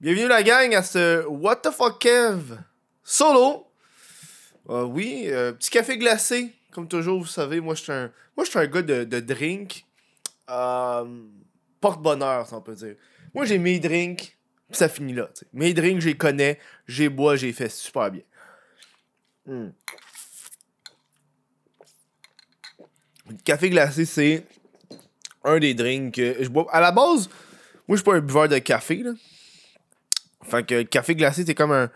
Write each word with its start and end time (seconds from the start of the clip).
Bienvenue 0.00 0.28
la 0.28 0.42
gang 0.42 0.74
à 0.74 0.82
ce 0.82 1.26
What 1.26 1.56
the 1.56 1.70
fuck 1.70 2.00
Kev? 2.00 2.56
Solo? 3.04 3.66
Euh, 4.70 4.84
oui, 4.84 5.24
euh, 5.26 5.52
petit 5.52 5.68
café 5.68 5.98
glacé, 5.98 6.54
comme 6.70 6.88
toujours, 6.88 7.20
vous 7.20 7.26
savez, 7.26 7.60
moi 7.60 7.74
je 7.74 7.82
suis 7.82 7.92
un, 7.92 8.10
moi, 8.34 8.46
gars 8.66 8.80
de, 8.80 9.20
drink. 9.20 9.84
Euh, 10.48 11.04
Porte-bonheur, 11.82 12.46
ça 12.46 12.56
on 12.56 12.62
peut 12.62 12.74
dire. 12.74 12.94
Moi 13.34 13.44
j'ai 13.44 13.58
mes 13.58 13.78
drinks, 13.78 14.38
ça 14.70 14.88
finit 14.88 15.12
là. 15.12 15.28
Mes 15.52 15.74
drinks, 15.74 16.00
je 16.00 16.06
les 16.06 16.16
connais, 16.16 16.58
j'ai 16.88 17.10
bois, 17.10 17.36
j'ai 17.36 17.52
fait 17.52 17.68
super 17.68 18.10
bien. 18.10 18.22
Le 19.44 19.70
café 23.44 23.68
glacé, 23.68 24.06
c'est 24.06 24.46
un 25.44 25.58
des 25.58 25.74
drinks 25.74 26.14
que 26.14 26.42
je 26.42 26.48
bois. 26.48 26.66
À 26.70 26.80
la 26.80 26.90
base, 26.90 27.28
moi 27.86 27.96
je 27.96 27.96
suis 27.96 28.04
pas 28.04 28.14
un 28.14 28.20
buveur 28.20 28.48
de 28.48 28.56
café, 28.60 29.02
là. 29.02 29.12
Fait 30.50 30.64
que 30.64 30.74
le 30.74 30.84
café 30.84 31.14
glacé, 31.14 31.44
c'est 31.46 31.54
comme 31.54 31.72
un, 31.72 31.90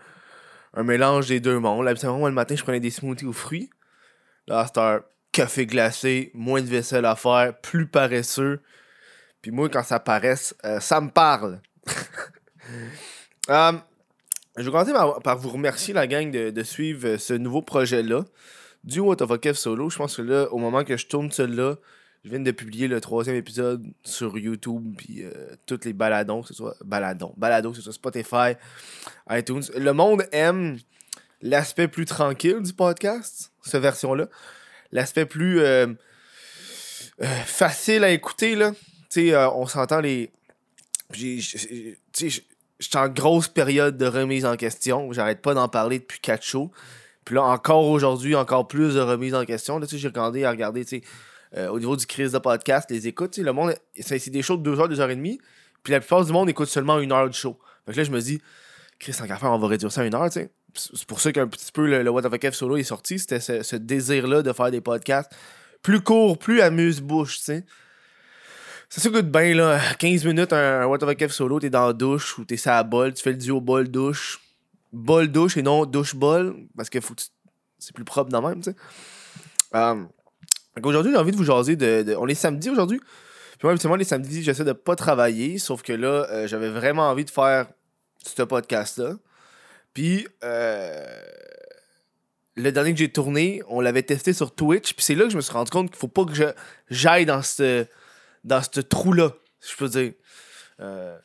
un 0.75 0.83
mélange 0.83 1.27
des 1.27 1.39
deux 1.39 1.59
mondes. 1.59 1.87
Habituellement, 1.87 2.19
moi, 2.19 2.29
le 2.29 2.35
matin, 2.35 2.55
je 2.55 2.63
prenais 2.63 2.79
des 2.79 2.91
smoothies 2.91 3.25
aux 3.25 3.33
fruits. 3.33 3.69
Là, 4.47 4.65
c'est 4.67 4.79
un 4.79 5.01
café 5.31 5.65
glacé, 5.65 6.31
moins 6.33 6.61
de 6.61 6.67
vaisselle 6.67 7.05
à 7.05 7.15
faire, 7.15 7.59
plus 7.59 7.87
paresseux. 7.87 8.61
Puis 9.41 9.51
moi, 9.51 9.69
quand 9.69 9.83
ça 9.83 9.99
paraisse, 9.99 10.55
euh, 10.65 10.79
ça 10.79 11.01
me 11.01 11.09
parle. 11.09 11.61
Euh, 13.49 13.71
je 14.57 14.63
vais 14.63 14.71
commencer 14.71 14.93
par, 15.23 15.37
vous 15.37 15.49
remercier, 15.49 15.93
la 15.93 16.07
gang, 16.07 16.31
de, 16.31 16.51
de 16.51 16.63
suivre 16.63 17.07
euh, 17.07 17.17
ce 17.17 17.33
nouveau 17.33 17.61
projet-là. 17.61 18.25
Du 18.83 18.99
What 18.99 19.21
of 19.21 19.57
Solo. 19.57 19.89
Je 19.89 19.97
pense 19.97 20.17
que 20.17 20.21
là, 20.21 20.47
au 20.51 20.57
moment 20.57 20.83
que 20.83 20.95
je 20.95 21.07
tourne 21.07 21.31
celui-là, 21.31 21.75
je 22.25 22.31
viens 22.31 22.39
de 22.39 22.49
publier 22.49 22.87
le 22.87 22.99
troisième 22.99 23.35
épisode 23.35 23.85
sur 24.03 24.35
YouTube, 24.35 24.95
puis 24.97 25.23
euh, 25.23 25.31
toutes 25.67 25.85
les 25.85 25.93
baladons, 25.93 26.41
que 26.41 26.47
ce 26.47 26.53
soit 26.55 26.75
baladons, 26.83 27.35
balados, 27.37 27.69
que 27.69 27.77
ce 27.77 27.83
soit 27.83 27.93
Spotify, 27.93 28.55
iTunes. 29.29 29.61
Le 29.77 29.93
monde 29.93 30.25
aime 30.31 30.79
l'aspect 31.43 31.87
plus 31.87 32.05
tranquille 32.05 32.63
du 32.63 32.73
podcast, 32.73 33.51
cette 33.61 33.83
version-là. 33.83 34.27
L'aspect 34.91 35.27
plus 35.27 35.59
euh, 35.59 35.85
euh, 37.21 37.25
facile 37.45 38.03
à 38.03 38.09
écouter, 38.09 38.55
là. 38.55 38.71
Tu 39.11 39.29
sais, 39.29 39.37
on 39.37 39.67
s'entend 39.67 39.99
les. 39.99 40.31
Tu 41.13 41.43
sais, 41.43 42.29
j'étais 42.79 42.97
en 42.97 43.07
grosse 43.07 43.49
période 43.49 43.97
de 43.97 44.05
remise 44.07 44.45
en 44.45 44.55
question. 44.55 45.13
J'arrête 45.13 45.43
pas 45.43 45.53
d'en 45.53 45.67
parler 45.67 45.99
depuis 45.99 46.19
4 46.21 46.41
shows. 46.41 46.71
Puis 47.23 47.35
là, 47.35 47.43
encore 47.43 47.85
aujourd'hui, 47.85 48.33
encore 48.33 48.67
plus 48.67 48.95
de 48.95 48.99
remise 48.99 49.35
en 49.35 49.45
question. 49.45 49.77
Là, 49.77 49.85
tu 49.85 49.91
sais, 49.95 49.99
j'ai 49.99 50.07
regardé 50.07 50.43
à 50.43 50.55
tu 50.55 50.85
sais, 50.85 51.01
euh, 51.57 51.69
au 51.69 51.79
niveau 51.79 51.95
du 51.95 52.05
crise 52.05 52.31
de 52.33 52.39
podcast, 52.39 52.89
les 52.91 53.07
écoutes, 53.07 53.37
le 53.37 53.53
monde, 53.53 53.75
c'est 53.99 54.29
des 54.29 54.41
shows 54.41 54.57
de 54.57 54.63
2 54.63 54.79
heures, 54.79 54.89
2 54.89 54.99
heures 54.99 55.09
et 55.09 55.15
demie. 55.15 55.39
Puis 55.83 55.91
la 55.93 55.99
plupart 55.99 56.25
du 56.25 56.31
monde 56.31 56.49
écoute 56.49 56.67
seulement 56.67 56.99
une 56.99 57.11
heure 57.11 57.29
de 57.29 57.33
show. 57.33 57.57
Fait 57.85 57.93
que 57.93 57.97
là, 57.97 58.03
je 58.03 58.11
me 58.11 58.19
dis, 58.19 58.41
Chris, 58.99 59.15
en 59.21 59.25
faire, 59.27 59.51
on 59.51 59.59
va 59.59 59.67
réduire 59.67 59.91
ça 59.91 60.01
à 60.01 60.05
une 60.05 60.15
heure, 60.15 60.25
tu 60.25 60.39
sais. 60.39 60.49
C'est 60.73 61.05
pour 61.05 61.21
ça 61.21 61.31
qu'un 61.31 61.47
petit 61.47 61.71
peu 61.71 61.87
le, 61.87 62.03
le 62.03 62.09
What 62.09 62.23
the 62.23 62.51
F 62.51 62.53
solo 62.53 62.75
est 62.75 62.83
sorti. 62.83 63.19
C'était 63.19 63.39
ce, 63.39 63.75
désir-là 63.75 64.41
de 64.41 64.51
faire 64.51 64.71
des 64.71 64.81
podcasts 64.81 65.31
plus 65.81 66.01
courts, 66.01 66.37
plus 66.37 66.61
amuse-bouche, 66.61 67.37
tu 67.37 67.43
sais. 67.43 67.65
Ça 68.89 69.01
se 69.01 69.09
goûte 69.09 69.31
bien, 69.31 69.55
là. 69.55 69.79
15 69.99 70.25
minutes, 70.25 70.51
un, 70.51 70.81
un 70.81 70.85
What 70.87 70.97
the 70.97 71.27
F 71.27 71.31
solo, 71.31 71.59
t'es 71.59 71.69
dans 71.69 71.87
la 71.87 71.93
douche 71.93 72.37
ou 72.37 72.45
t'es 72.45 72.57
sur 72.57 72.71
la 72.71 72.83
bol, 72.83 73.13
tu 73.13 73.23
fais 73.23 73.31
le 73.31 73.37
duo 73.37 73.61
bol-douche. 73.61 74.41
Bol-douche 74.91 75.57
et 75.57 75.61
non 75.61 75.85
douche-bol, 75.85 76.55
parce 76.75 76.89
que 76.89 76.99
faut 76.99 77.15
c'est 77.77 77.93
plus 77.93 78.05
propre 78.05 78.31
dans 78.31 78.41
même, 78.41 78.61
tu 78.61 78.71
sais. 78.71 78.75
Euh, 79.75 80.03
aujourd'hui, 80.83 81.11
j'ai 81.11 81.17
envie 81.17 81.31
de 81.31 81.37
vous 81.37 81.43
jaser 81.43 81.75
de, 81.75 82.15
On 82.17 82.27
est 82.27 82.35
samedi 82.35 82.69
aujourd'hui. 82.69 82.99
Puis 82.99 83.59
moi, 83.63 83.71
habituellement, 83.71 83.95
les 83.95 84.03
samedis, 84.03 84.43
j'essaie 84.43 84.65
de 84.65 84.73
pas 84.73 84.95
travailler. 84.95 85.57
Sauf 85.57 85.81
que 85.81 85.93
là, 85.93 86.27
euh, 86.29 86.47
j'avais 86.47 86.69
vraiment 86.69 87.09
envie 87.09 87.25
de 87.25 87.29
faire 87.29 87.67
ce 88.25 88.43
podcast-là. 88.43 89.13
Puis, 89.93 90.27
euh, 90.43 91.21
le 92.55 92.71
dernier 92.71 92.91
que 92.91 92.99
j'ai 92.99 93.11
tourné, 93.11 93.61
on 93.69 93.79
l'avait 93.79 94.03
testé 94.03 94.33
sur 94.33 94.53
Twitch. 94.53 94.93
Puis 94.93 95.05
c'est 95.05 95.15
là 95.15 95.23
que 95.25 95.29
je 95.29 95.37
me 95.37 95.41
suis 95.41 95.53
rendu 95.53 95.71
compte 95.71 95.89
qu'il 95.89 95.97
faut 95.97 96.09
pas 96.09 96.25
que 96.25 96.53
j'aille 96.89 97.25
dans 97.25 97.41
ce, 97.41 97.85
dans 98.43 98.61
trou-là, 98.89 99.31
si 99.61 99.71
je 99.71 99.77
peux 99.77 99.87
dire. 99.87 100.11
Euh, 100.81 101.17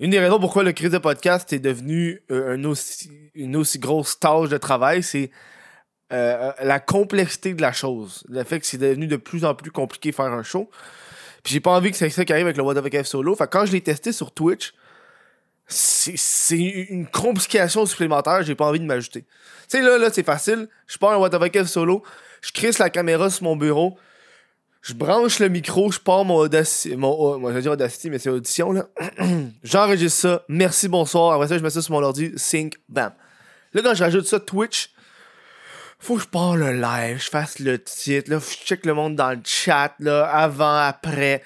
une 0.00 0.10
des 0.10 0.18
raisons 0.18 0.40
pourquoi 0.40 0.64
le 0.64 0.72
crise 0.72 0.90
de 0.90 0.98
podcast 0.98 1.52
est 1.52 1.58
devenu 1.58 2.20
une 2.28 3.56
aussi 3.56 3.78
grosse 3.78 4.18
tâche 4.18 4.48
de 4.48 4.58
travail, 4.58 5.02
c'est 5.02 5.30
euh, 6.12 6.52
la 6.62 6.78
complexité 6.78 7.54
de 7.54 7.62
la 7.62 7.72
chose. 7.72 8.24
Le 8.28 8.44
fait 8.44 8.60
que 8.60 8.66
c'est 8.66 8.78
devenu 8.78 9.06
de 9.06 9.16
plus 9.16 9.44
en 9.44 9.54
plus 9.54 9.70
compliqué 9.70 10.12
faire 10.12 10.26
un 10.26 10.42
show. 10.42 10.70
Puis 11.42 11.52
j'ai 11.52 11.60
pas 11.60 11.72
envie 11.72 11.90
que 11.90 11.96
c'est 11.96 12.10
ça 12.10 12.24
qui 12.24 12.32
arrive 12.32 12.46
avec 12.46 12.56
le 12.56 12.62
What 12.62 12.74
Fuck 12.74 13.02
F 13.02 13.06
solo. 13.06 13.34
Fait 13.34 13.44
que 13.44 13.50
quand 13.50 13.66
je 13.66 13.72
l'ai 13.72 13.80
testé 13.80 14.12
sur 14.12 14.32
Twitch, 14.32 14.74
c'est 15.68 16.56
une 16.56 17.06
complication 17.06 17.86
supplémentaire, 17.86 18.42
j'ai 18.42 18.54
pas 18.54 18.66
envie 18.66 18.80
de 18.80 18.84
m'ajouter. 18.84 19.22
Tu 19.22 19.78
sais, 19.78 19.82
là, 19.82 19.98
là, 19.98 20.10
c'est 20.12 20.22
facile. 20.22 20.68
Je 20.86 20.96
pars 20.98 21.12
un 21.12 21.16
What 21.16 21.30
Fuck 21.30 21.64
F 21.64 21.66
solo, 21.66 22.02
je 22.40 22.52
crisse 22.52 22.78
la 22.78 22.90
caméra 22.90 23.30
sur 23.30 23.44
mon 23.44 23.56
bureau, 23.56 23.98
je 24.82 24.94
branche 24.94 25.40
le 25.40 25.48
micro, 25.48 25.90
je 25.90 25.98
pars 25.98 26.24
mon 26.24 26.36
Audacity, 26.36 26.96
oh, 27.02 27.38
moi 27.38 27.52
je 27.52 27.58
dire 27.58 27.72
Audacity, 27.72 28.10
mais 28.10 28.20
c'est 28.20 28.30
Audition, 28.30 28.70
là. 28.70 28.88
J'enregistre 29.64 30.20
ça, 30.20 30.44
merci, 30.48 30.86
bonsoir. 30.86 31.32
Après 31.32 31.48
ça, 31.48 31.58
je 31.58 31.62
mets 31.64 31.70
ça 31.70 31.82
sur 31.82 31.92
mon 31.92 32.02
ordi, 32.02 32.32
sync, 32.36 32.76
bam. 32.88 33.12
Là, 33.72 33.82
quand 33.82 33.94
je 33.94 34.04
rajoute 34.04 34.26
ça 34.26 34.38
Twitch, 34.38 34.90
faut 35.98 36.16
que 36.16 36.22
je 36.22 36.28
parle 36.28 36.60
le 36.60 36.72
live, 36.80 37.18
je 37.22 37.30
fasse 37.30 37.58
le 37.58 37.82
titre, 37.82 38.30
là, 38.30 38.38
que 38.38 38.44
je 38.44 38.64
check 38.64 38.84
le 38.86 38.94
monde 38.94 39.16
dans 39.16 39.30
le 39.30 39.40
chat, 39.44 39.94
là, 39.98 40.26
avant, 40.28 40.76
après. 40.76 41.42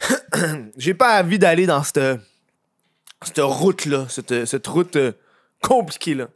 J'ai 0.76 0.94
pas 0.94 1.20
envie 1.22 1.38
d'aller 1.38 1.66
dans 1.66 1.82
cette, 1.82 2.00
cette 3.22 3.38
route-là, 3.38 4.06
cette, 4.08 4.46
cette 4.46 4.66
route 4.66 4.96
euh, 4.96 5.12
compliquée-là. 5.60 6.28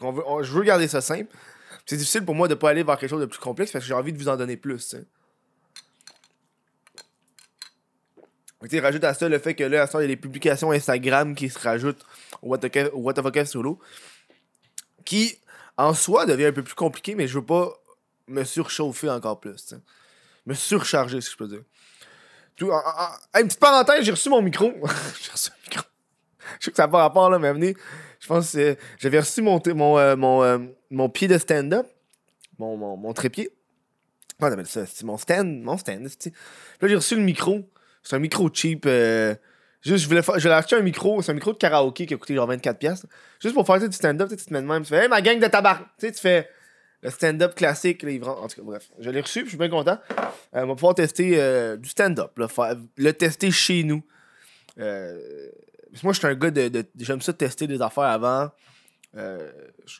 Qu'on 0.00 0.12
veut, 0.12 0.22
on- 0.26 0.42
je 0.42 0.52
veux 0.52 0.62
garder 0.62 0.88
ça 0.88 1.00
simple. 1.00 1.34
C'est 1.86 1.96
difficile 1.96 2.24
pour 2.24 2.34
moi 2.34 2.48
de 2.48 2.54
pas 2.54 2.70
aller 2.70 2.82
vers 2.82 2.96
quelque 2.96 3.10
chose 3.10 3.20
de 3.20 3.26
plus 3.26 3.38
complexe 3.38 3.72
parce 3.72 3.84
que 3.84 3.88
j'ai 3.88 3.94
envie 3.94 4.12
de 4.12 4.18
vous 4.18 4.28
en 4.28 4.36
donner 4.36 4.56
plus, 4.56 4.96
tu 8.68 8.78
rajoute 8.80 9.04
à 9.04 9.14
ça 9.14 9.28
le 9.28 9.38
fait 9.38 9.54
que 9.54 9.64
là, 9.64 9.82
à 9.82 9.88
temps, 9.88 9.98
il 9.98 10.02
y 10.02 10.04
a 10.04 10.08
les 10.08 10.16
publications 10.16 10.70
Instagram 10.70 11.34
qui 11.34 11.48
se 11.48 11.58
rajoutent 11.58 12.04
au 12.42 12.48
What 12.50 12.58
the, 12.58 12.90
What 12.94 13.44
solo. 13.44 13.78
Qui, 15.04 15.36
en 15.76 15.94
soi, 15.94 16.26
devient 16.26 16.46
un 16.46 16.52
peu 16.52 16.62
plus 16.62 16.74
compliqué, 16.74 17.14
mais 17.14 17.26
je 17.26 17.38
veux 17.38 17.44
pas 17.44 17.72
me 18.28 18.44
surchauffer 18.44 19.10
encore 19.10 19.40
plus. 19.40 19.74
Me 20.46 20.54
surcharger, 20.54 21.20
si 21.20 21.30
je 21.30 21.36
peux 21.36 21.48
dire. 21.48 21.62
Tout, 22.56 22.70
en- 22.70 22.76
en- 22.76 23.40
une 23.40 23.46
petite 23.46 23.60
parenthèse, 23.60 24.04
j'ai 24.04 24.10
reçu 24.10 24.28
mon 24.28 24.42
micro. 24.42 24.72
j'ai 25.22 25.30
reçu 25.32 25.50
un 25.50 25.62
micro. 25.68 25.84
Je 26.60 26.64
sais 26.66 26.70
que 26.70 26.76
ça 26.76 26.84
n'a 26.84 26.88
pas 26.88 26.98
rapport, 26.98 27.30
là, 27.30 27.38
mais 27.38 27.48
amené. 27.48 27.74
Je 28.20 28.26
pense 28.26 28.52
que 28.52 28.76
j'avais 28.98 29.20
reçu 29.20 29.42
mon, 29.42 29.60
mon, 29.74 29.98
euh, 29.98 30.16
euh, 30.42 30.58
mon 30.90 31.08
pied 31.08 31.28
de 31.28 31.38
stand-up. 31.38 31.86
Mon, 32.58 32.76
mon, 32.96 33.12
trépied. 33.12 33.50
Comment 34.38 34.54
on 34.56 34.64
ça? 34.64 34.86
C'est 34.86 35.04
mon 35.04 35.16
stand. 35.16 35.62
Mon 35.62 35.76
stand, 35.78 36.02
là, 36.80 36.88
j'ai 36.88 36.94
reçu 36.96 37.16
le 37.16 37.22
micro. 37.22 37.68
C'est 38.02 38.16
un 38.16 38.18
micro 38.18 38.48
cheap. 38.52 38.86
Juste, 39.82 40.04
je 40.04 40.08
voulais, 40.08 40.22
je 40.22 40.42
voulais 40.42 40.54
acheter 40.54 40.76
un 40.76 40.80
micro. 40.82 41.20
C'est 41.22 41.32
un 41.32 41.34
micro 41.34 41.52
de 41.52 41.58
karaoké 41.58 42.06
qui 42.06 42.14
a 42.14 42.16
coûté 42.16 42.34
genre 42.34 42.48
24$. 42.50 42.74
piastres. 42.78 43.06
Juste 43.40 43.54
pour 43.54 43.66
faire 43.66 43.78
du 43.80 43.92
stand-up, 43.94 44.28
tu 44.30 44.36
te 44.36 44.52
mets 44.52 44.62
de 44.62 44.66
même. 44.66 44.82
Tu 44.82 44.88
fais, 44.88 45.02
hey, 45.04 45.08
ma 45.08 45.20
gang 45.20 45.38
de 45.40 45.46
tabac. 45.46 45.78
Tu 45.98 46.06
sais, 46.06 46.12
tu 46.12 46.20
fais 46.20 46.48
le 47.02 47.10
stand-up 47.10 47.54
classique. 47.54 48.04
Vendent- 48.04 48.38
En 48.42 48.48
tout 48.48 48.56
cas, 48.56 48.62
bref. 48.62 48.88
Je 48.98 49.10
l'ai 49.10 49.20
reçu, 49.20 49.42
je 49.44 49.48
suis 49.50 49.58
bien 49.58 49.68
content. 49.68 49.98
Euh, 50.54 50.62
on 50.62 50.66
va 50.68 50.74
pouvoir 50.74 50.94
tester 50.94 51.32
euh, 51.40 51.76
du 51.76 51.88
stand-up. 51.88 52.30
Le 52.96 53.10
tester 53.12 53.50
chez 53.50 53.82
nous. 53.84 54.02
Euh, 54.78 55.18
moi, 56.02 56.12
je 56.12 56.18
suis 56.18 56.26
un 56.28 56.34
gars 56.34 56.50
de. 56.50 56.84
J'aime 56.98 57.20
ça 57.20 57.32
tester 57.32 57.66
des 57.66 57.82
affaires 57.82 58.04
avant. 58.04 58.50
Euh, 59.14 59.50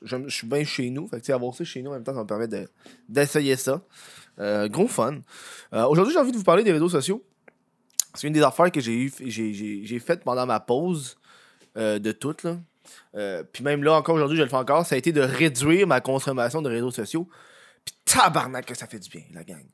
je 0.05 0.17
suis 0.29 0.47
bien 0.47 0.65
chez 0.65 0.89
nous. 0.91 1.07
Fait 1.09 1.21
que, 1.21 1.33
avoir 1.33 1.55
ça 1.55 1.65
chez 1.65 1.83
nous 1.83 1.91
en 1.91 1.95
même 1.95 2.05
temps, 2.05 2.15
ça 2.15 2.21
me 2.23 2.27
permet 2.27 2.49
de- 2.49 2.69
d'essayer 3.09 3.57
ça. 3.57 3.83
Gros 4.69 4.89
fun. 4.89 5.21
Aujourd'hui, 5.73 6.15
j'ai 6.15 6.19
envie 6.21 6.33
de 6.33 6.37
vous 6.39 6.45
parler 6.45 6.65
des 6.65 6.73
réseaux 6.73 6.89
sociaux. 6.89 7.23
C'est 8.15 8.27
une 8.27 8.33
des 8.33 8.43
affaires 8.43 8.71
que 8.71 8.81
j'ai 8.81 8.95
eu- 8.95 9.13
j'ai- 9.21 9.99
faites 9.99 10.23
pendant 10.25 10.47
ma 10.47 10.61
pause 10.61 11.17
euh, 11.77 11.99
de 11.99 12.13
toutes. 12.13 12.43
Là. 12.43 12.59
Euh, 13.15 13.43
puis 13.51 13.65
même 13.65 13.83
là, 13.83 13.95
encore 13.95 14.15
aujourd'hui, 14.17 14.37
je 14.37 14.43
le 14.43 14.49
fais 14.49 14.57
encore. 14.57 14.85
Ça 14.85 14.95
a 14.95 14.99
été 14.99 15.13
de 15.13 15.21
réduire 15.23 15.87
ma 15.87 16.01
consommation 16.01 16.61
de 16.63 16.69
réseaux 16.69 16.91
sociaux. 16.91 17.29
Puis 17.85 17.95
tabarnak 18.05 18.67
que 18.67 18.75
ça 18.75 18.87
fait 18.87 18.99
du 18.99 19.09
bien, 19.09 19.23
la 19.33 19.43
gang. 19.45 19.65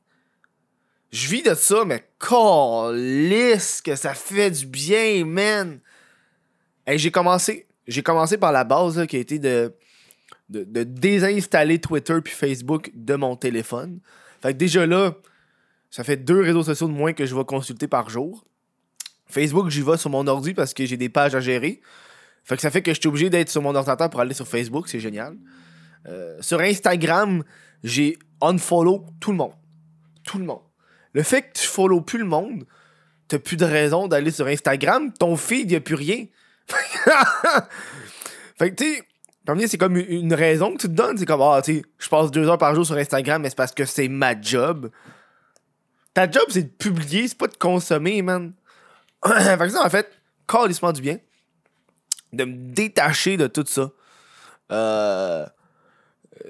Je 1.11 1.27
vis 1.27 1.41
de 1.41 1.53
ça, 1.55 1.83
mais 1.85 2.07
calisse 2.19 3.81
que 3.81 3.95
ça 3.95 4.13
fait 4.13 4.51
du 4.51 4.65
bien, 4.65 5.25
man. 5.25 5.79
Hey, 6.85 6.97
j'ai 6.99 7.11
commencé, 7.11 7.67
j'ai 7.87 8.03
commencé 8.03 8.37
par 8.37 8.51
la 8.51 8.63
base 8.63 9.05
qui 9.07 9.17
a 9.17 9.19
été 9.19 9.39
de, 9.39 9.73
de, 10.49 10.63
de 10.63 10.83
désinstaller 10.83 11.79
Twitter 11.79 12.19
puis 12.23 12.33
Facebook 12.33 12.91
de 12.93 13.15
mon 13.15 13.35
téléphone. 13.35 13.99
Fait 14.41 14.53
que 14.53 14.57
déjà 14.57 14.85
là, 14.85 15.15
ça 15.89 16.03
fait 16.03 16.17
deux 16.17 16.41
réseaux 16.41 16.63
sociaux 16.63 16.87
de 16.87 16.93
moins 16.93 17.13
que 17.13 17.25
je 17.25 17.35
vais 17.35 17.45
consulter 17.45 17.87
par 17.87 18.09
jour. 18.09 18.45
Facebook, 19.27 19.69
j'y 19.69 19.81
vais 19.81 19.97
sur 19.97 20.09
mon 20.09 20.25
ordi 20.27 20.53
parce 20.53 20.73
que 20.73 20.85
j'ai 20.85 20.97
des 20.97 21.09
pages 21.09 21.35
à 21.35 21.39
gérer. 21.39 21.81
Fait 22.43 22.55
que 22.55 22.61
ça 22.61 22.71
fait 22.71 22.81
que 22.81 22.93
je 22.93 22.99
suis 22.99 23.07
obligé 23.07 23.29
d'être 23.29 23.49
sur 23.49 23.61
mon 23.61 23.75
ordinateur 23.75 24.09
pour 24.09 24.19
aller 24.19 24.33
sur 24.33 24.47
Facebook, 24.47 24.87
c'est 24.87 24.99
génial. 24.99 25.35
Euh, 26.07 26.37
sur 26.41 26.59
Instagram, 26.59 27.43
j'ai 27.83 28.17
unfollow 28.41 29.05
tout 29.19 29.31
le 29.31 29.37
monde. 29.37 29.53
Tout 30.23 30.39
le 30.39 30.45
monde. 30.45 30.61
Le 31.13 31.23
fait 31.23 31.41
que 31.43 31.59
tu 31.59 31.67
follow 31.67 32.01
plus 32.01 32.19
le 32.19 32.25
monde, 32.25 32.65
t'as 33.27 33.39
plus 33.39 33.57
de 33.57 33.65
raison 33.65 34.07
d'aller 34.07 34.31
sur 34.31 34.47
Instagram, 34.47 35.11
ton 35.13 35.35
feed, 35.35 35.71
y 35.71 35.75
a 35.75 35.81
plus 35.81 35.95
rien. 35.95 36.25
fait 38.57 38.71
que, 38.71 38.75
tu 38.75 38.95
sais, 38.95 39.67
c'est 39.67 39.77
comme 39.77 39.97
une 39.97 40.33
raison 40.33 40.73
que 40.73 40.81
tu 40.81 40.87
te 40.87 40.93
donnes. 40.93 41.17
C'est 41.17 41.25
comme, 41.25 41.41
ah, 41.41 41.61
tu 41.63 41.83
je 41.97 42.09
passe 42.09 42.29
deux 42.31 42.47
heures 42.47 42.57
par 42.57 42.75
jour 42.75 42.85
sur 42.85 42.95
Instagram, 42.95 43.41
mais 43.41 43.49
c'est 43.49 43.57
parce 43.57 43.73
que 43.73 43.85
c'est 43.85 44.07
ma 44.07 44.39
job. 44.39 44.91
Ta 46.19 46.29
job, 46.29 46.43
c'est 46.49 46.63
de 46.63 46.67
publier, 46.67 47.29
c'est 47.29 47.37
pas 47.37 47.47
de 47.47 47.55
consommer, 47.55 48.21
man. 48.21 48.51
fait 49.25 49.57
que 49.57 49.69
ça, 49.69 49.85
en 49.85 49.89
fait, 49.89 50.11
calissement 50.45 50.91
du 50.91 50.99
bien. 50.99 51.17
De 52.33 52.43
me 52.43 52.73
détacher 52.73 53.37
de 53.37 53.47
tout 53.47 53.63
ça. 53.65 53.89
Euh, 54.69 55.45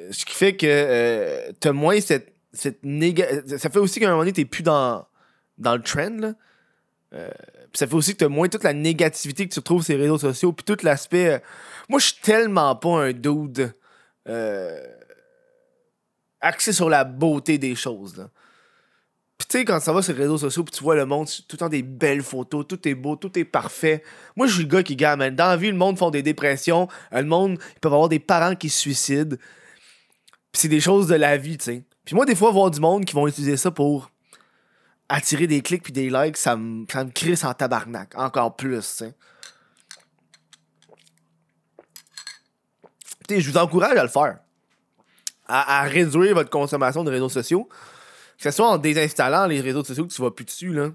ce 0.09 0.25
qui 0.25 0.33
fait 0.33 0.57
que 0.57 0.65
euh, 0.67 1.51
t'as 1.59 1.71
moins 1.71 2.01
cette, 2.01 2.33
cette 2.51 2.79
Ça 3.59 3.69
fait 3.69 3.77
aussi 3.77 3.99
qu'à 3.99 4.07
un 4.07 4.09
moment 4.09 4.23
donné, 4.23 4.33
t'es 4.33 4.45
plus 4.45 4.63
dans, 4.63 5.05
dans 5.59 5.75
le 5.75 5.83
trend, 5.83 6.17
là. 6.19 6.33
Euh, 7.13 7.29
ça 7.73 7.85
fait 7.85 7.93
aussi 7.93 8.13
que 8.13 8.25
t'as 8.25 8.27
moins 8.27 8.49
toute 8.49 8.63
la 8.63 8.73
négativité 8.73 9.47
que 9.47 9.53
tu 9.53 9.61
trouves 9.61 9.83
sur 9.83 9.95
les 9.95 10.01
réseaux 10.01 10.17
sociaux, 10.17 10.51
puis 10.51 10.65
tout 10.65 10.83
l'aspect. 10.83 11.43
Moi, 11.89 11.99
je 11.99 12.07
suis 12.07 12.21
tellement 12.23 12.75
pas 12.75 13.03
un 13.03 13.13
dude 13.13 13.71
axé 16.41 16.73
sur 16.73 16.89
la 16.89 17.03
beauté 17.03 17.59
des 17.59 17.75
choses. 17.75 18.17
Là. 18.17 18.31
Puis 19.39 19.47
tu 19.47 19.57
sais, 19.57 19.65
quand 19.65 19.79
ça 19.79 19.93
va 19.93 20.01
sur 20.01 20.13
les 20.13 20.19
réseaux 20.19 20.37
sociaux, 20.37 20.63
puis 20.63 20.75
tu 20.75 20.83
vois 20.83 20.95
le 20.95 21.05
monde, 21.05 21.25
tout 21.27 21.43
le 21.53 21.57
temps 21.57 21.69
des 21.69 21.81
belles 21.81 22.21
photos, 22.21 22.67
tout 22.67 22.87
est 22.87 22.93
beau, 22.93 23.15
tout 23.15 23.39
est 23.39 23.45
parfait. 23.45 24.03
Moi, 24.35 24.45
je 24.45 24.53
suis 24.53 24.63
le 24.63 24.69
gars 24.69 24.83
qui 24.83 24.95
gagne. 24.95 25.33
Dans 25.33 25.47
la 25.47 25.57
vie, 25.57 25.71
le 25.71 25.77
monde 25.77 25.97
font 25.97 26.11
des 26.11 26.21
dépressions, 26.21 26.87
le 27.11 27.23
monde, 27.23 27.57
ils 27.75 27.79
peuvent 27.79 27.93
avoir 27.93 28.09
des 28.09 28.19
parents 28.19 28.55
qui 28.55 28.69
se 28.69 28.79
suicident. 28.79 29.37
Puis 30.51 30.61
c'est 30.61 30.67
des 30.67 30.81
choses 30.81 31.07
de 31.07 31.15
la 31.15 31.37
vie, 31.37 31.57
tu 31.57 31.65
sais. 31.65 31.83
Puis 32.03 32.15
moi, 32.15 32.25
des 32.25 32.35
fois, 32.35 32.51
voir 32.51 32.69
du 32.69 32.79
monde 32.79 33.05
qui 33.05 33.15
vont 33.15 33.27
utiliser 33.27 33.55
ça 33.55 33.71
pour 33.71 34.11
attirer 35.07 35.47
des 35.47 35.61
clics 35.61 35.83
puis 35.83 35.93
des 35.93 36.09
likes, 36.09 36.37
ça 36.37 36.55
me, 36.55 36.85
ça 36.91 37.05
crisse 37.05 37.43
en 37.43 37.53
tabarnak. 37.53 38.13
Encore 38.15 38.55
plus, 38.55 39.03
tu 43.27 43.41
je 43.41 43.51
vous 43.51 43.57
encourage 43.57 43.97
à 43.97 44.03
le 44.03 44.09
faire. 44.09 44.39
À, 45.47 45.83
réduire 45.83 46.35
votre 46.35 46.49
consommation 46.51 47.03
de 47.03 47.09
réseaux 47.09 47.29
sociaux. 47.29 47.67
Que 48.39 48.49
ce 48.49 48.51
soit 48.51 48.69
en 48.69 48.77
désinstallant 48.77 49.47
les 49.47 49.59
réseaux 49.59 49.83
sociaux 49.83 50.05
que 50.07 50.13
tu 50.13 50.21
vas 50.21 50.31
plus 50.31 50.45
dessus, 50.45 50.73
là. 50.73 50.91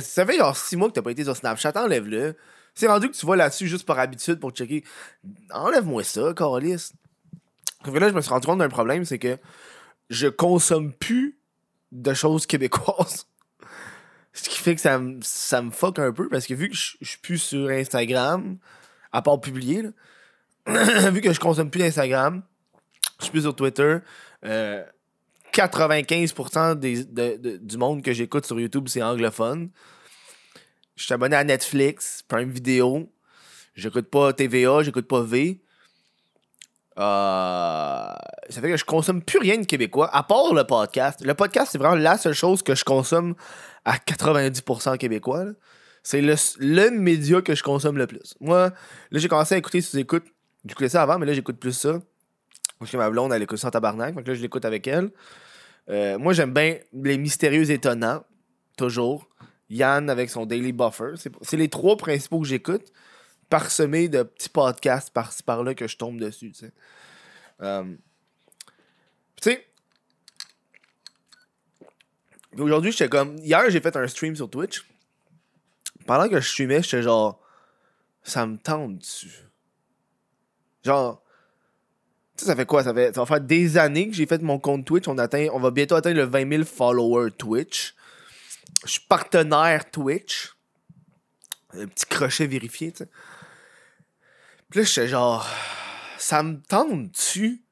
Ça 0.00 0.26
fait 0.26 0.36
genre 0.36 0.56
6 0.56 0.76
mois 0.76 0.88
que 0.88 0.94
t'as 0.94 1.02
pas 1.02 1.12
été 1.12 1.22
sur 1.22 1.36
Snapchat, 1.36 1.72
enlève-le. 1.76 2.34
C'est 2.74 2.88
rendu 2.88 3.08
que 3.08 3.16
tu 3.16 3.24
vas 3.24 3.36
là-dessus 3.36 3.68
juste 3.68 3.86
par 3.86 3.98
habitude 4.00 4.40
pour 4.40 4.50
checker. 4.50 4.84
Enlève-moi 5.50 6.02
ça, 6.02 6.34
Coralis. 6.34 6.92
là, 7.84 8.08
je 8.08 8.14
me 8.14 8.20
suis 8.20 8.30
rendu 8.30 8.46
compte 8.46 8.58
d'un 8.58 8.68
problème, 8.68 9.04
c'est 9.04 9.18
que 9.18 9.38
je 10.10 10.26
consomme 10.26 10.92
plus 10.92 11.38
de 11.92 12.12
choses 12.14 12.46
québécoises. 12.46 13.28
Ce 14.32 14.48
qui 14.48 14.58
fait 14.58 14.74
que 14.74 14.80
ça, 14.80 14.98
me, 14.98 15.70
fuck 15.70 15.98
un 16.00 16.12
peu 16.12 16.28
parce 16.28 16.46
que 16.46 16.52
vu 16.52 16.68
que 16.68 16.74
je, 16.74 16.96
suis 17.00 17.18
plus 17.22 17.38
sur 17.38 17.70
Instagram, 17.70 18.58
à 19.12 19.22
part 19.22 19.40
publier, 19.40 19.82
vu 20.66 21.20
que 21.22 21.32
je 21.32 21.40
consomme 21.40 21.70
plus 21.70 21.78
d'Instagram, 21.78 22.42
je 23.20 23.24
suis 23.24 23.32
plus 23.32 23.42
sur 23.42 23.54
Twitter. 23.56 23.98
95% 25.56 26.58
euh, 26.58 26.74
des, 26.74 27.58
du 27.58 27.76
monde 27.78 28.02
que 28.02 28.12
j'écoute 28.12 28.44
sur 28.44 28.60
YouTube, 28.60 28.88
c'est 28.88 29.02
anglophone. 29.02 29.70
Je 30.96 31.04
suis 31.04 31.14
abonné 31.14 31.36
à 31.36 31.44
Netflix, 31.44 32.22
Prime 32.28 32.50
Video. 32.50 33.10
J'écoute 33.74 34.10
pas 34.10 34.32
TVA, 34.32 34.82
j'écoute 34.82 35.08
pas 35.08 35.22
V. 35.22 35.60
Euh, 36.98 38.12
ça 38.48 38.60
fait 38.60 38.70
que 38.70 38.76
je 38.76 38.84
consomme 38.84 39.22
plus 39.22 39.38
rien 39.38 39.58
de 39.58 39.66
québécois, 39.66 40.08
à 40.14 40.22
part 40.22 40.54
le 40.54 40.64
podcast. 40.64 41.24
Le 41.24 41.34
podcast, 41.34 41.70
c'est 41.72 41.78
vraiment 41.78 41.96
la 41.96 42.16
seule 42.18 42.34
chose 42.34 42.62
que 42.62 42.74
je 42.74 42.84
consomme 42.84 43.34
à 43.84 43.96
90% 43.96 44.96
québécois. 44.98 45.46
C'est 46.02 46.20
le, 46.20 46.90
média 46.90 47.42
que 47.42 47.54
je 47.54 47.62
consomme 47.62 47.98
le 47.98 48.06
plus. 48.06 48.34
Moi, 48.40 48.70
là, 49.10 49.18
j'ai 49.18 49.28
commencé 49.28 49.54
à 49.54 49.58
écouter 49.58 49.80
sous 49.80 49.98
écoute. 49.98 50.24
J'écoutais 50.64 50.88
ça 50.88 51.02
avant, 51.02 51.18
mais 51.18 51.26
là, 51.26 51.32
j'écoute 51.32 51.58
plus 51.58 51.72
ça. 51.72 52.00
Parce 52.78 52.90
que 52.90 52.96
ma 52.96 53.10
blonde, 53.10 53.32
elle 53.32 53.42
écoute 53.42 53.58
ça 53.58 53.68
en 53.68 53.70
tabarnak. 53.70 54.14
Donc 54.14 54.26
là, 54.26 54.34
je 54.34 54.40
l'écoute 54.40 54.64
avec 54.64 54.86
elle. 54.86 55.10
Euh, 55.88 56.18
moi, 56.18 56.32
j'aime 56.32 56.52
bien 56.52 56.78
les 56.92 57.18
mystérieux 57.18 57.70
étonnants. 57.70 58.24
Toujours. 58.76 59.28
Yann 59.68 60.10
avec 60.10 60.30
son 60.30 60.46
Daily 60.46 60.72
Buffer. 60.72 61.14
C'est 61.42 61.56
les 61.56 61.68
trois 61.68 61.96
principaux 61.96 62.40
que 62.40 62.46
j'écoute 62.46 62.92
parsemé 63.48 64.08
de 64.08 64.22
petits 64.22 64.48
podcasts 64.48 65.10
par-ci 65.10 65.42
par-là 65.42 65.74
que 65.74 65.86
je 65.86 65.96
tombe 65.96 66.18
dessus, 66.18 66.52
tu 66.52 66.58
sais. 66.58 66.72
Euh, 67.62 67.84
tu 69.40 69.50
sais, 69.50 69.66
aujourd'hui, 72.58 72.92
j'étais 72.92 73.08
comme. 73.08 73.36
Hier, 73.38 73.70
j'ai 73.70 73.80
fait 73.80 73.96
un 73.96 74.06
stream 74.06 74.36
sur 74.36 74.50
Twitch. 74.50 74.84
Pendant 76.06 76.28
que 76.28 76.40
je 76.40 76.48
streamais, 76.48 76.82
j'étais 76.82 77.02
genre. 77.02 77.40
Ça 78.22 78.46
me 78.46 78.58
tente 78.58 78.98
dessus. 78.98 79.32
Genre. 80.84 81.22
Ça 82.38 82.56
fait 82.56 82.66
quoi? 82.66 82.84
Ça, 82.84 82.92
fait, 82.94 83.14
va 83.14 83.26
faire 83.26 83.40
des 83.40 83.78
années 83.78 84.08
que 84.08 84.14
j'ai 84.14 84.26
fait 84.26 84.42
mon 84.42 84.58
compte 84.58 84.84
Twitch. 84.84 85.08
On, 85.08 85.18
atteint, 85.18 85.48
on 85.52 85.60
va 85.60 85.70
bientôt 85.70 85.94
atteindre 85.94 86.16
le 86.16 86.24
20 86.24 86.50
000 86.50 86.64
followers 86.64 87.30
Twitch. 87.32 87.94
Je 88.84 88.92
suis 88.92 89.00
partenaire 89.08 89.90
Twitch. 89.90 90.54
Un 91.72 91.86
petit 91.86 92.06
crochet 92.06 92.46
vérifié, 92.46 92.92
tu 92.92 92.98
sais. 92.98 93.08
Puis 94.70 94.80
là, 94.80 94.84
j'étais 94.84 95.08
genre, 95.08 95.48
ça 96.18 96.42
me 96.42 96.60
tente-tu 96.60 97.62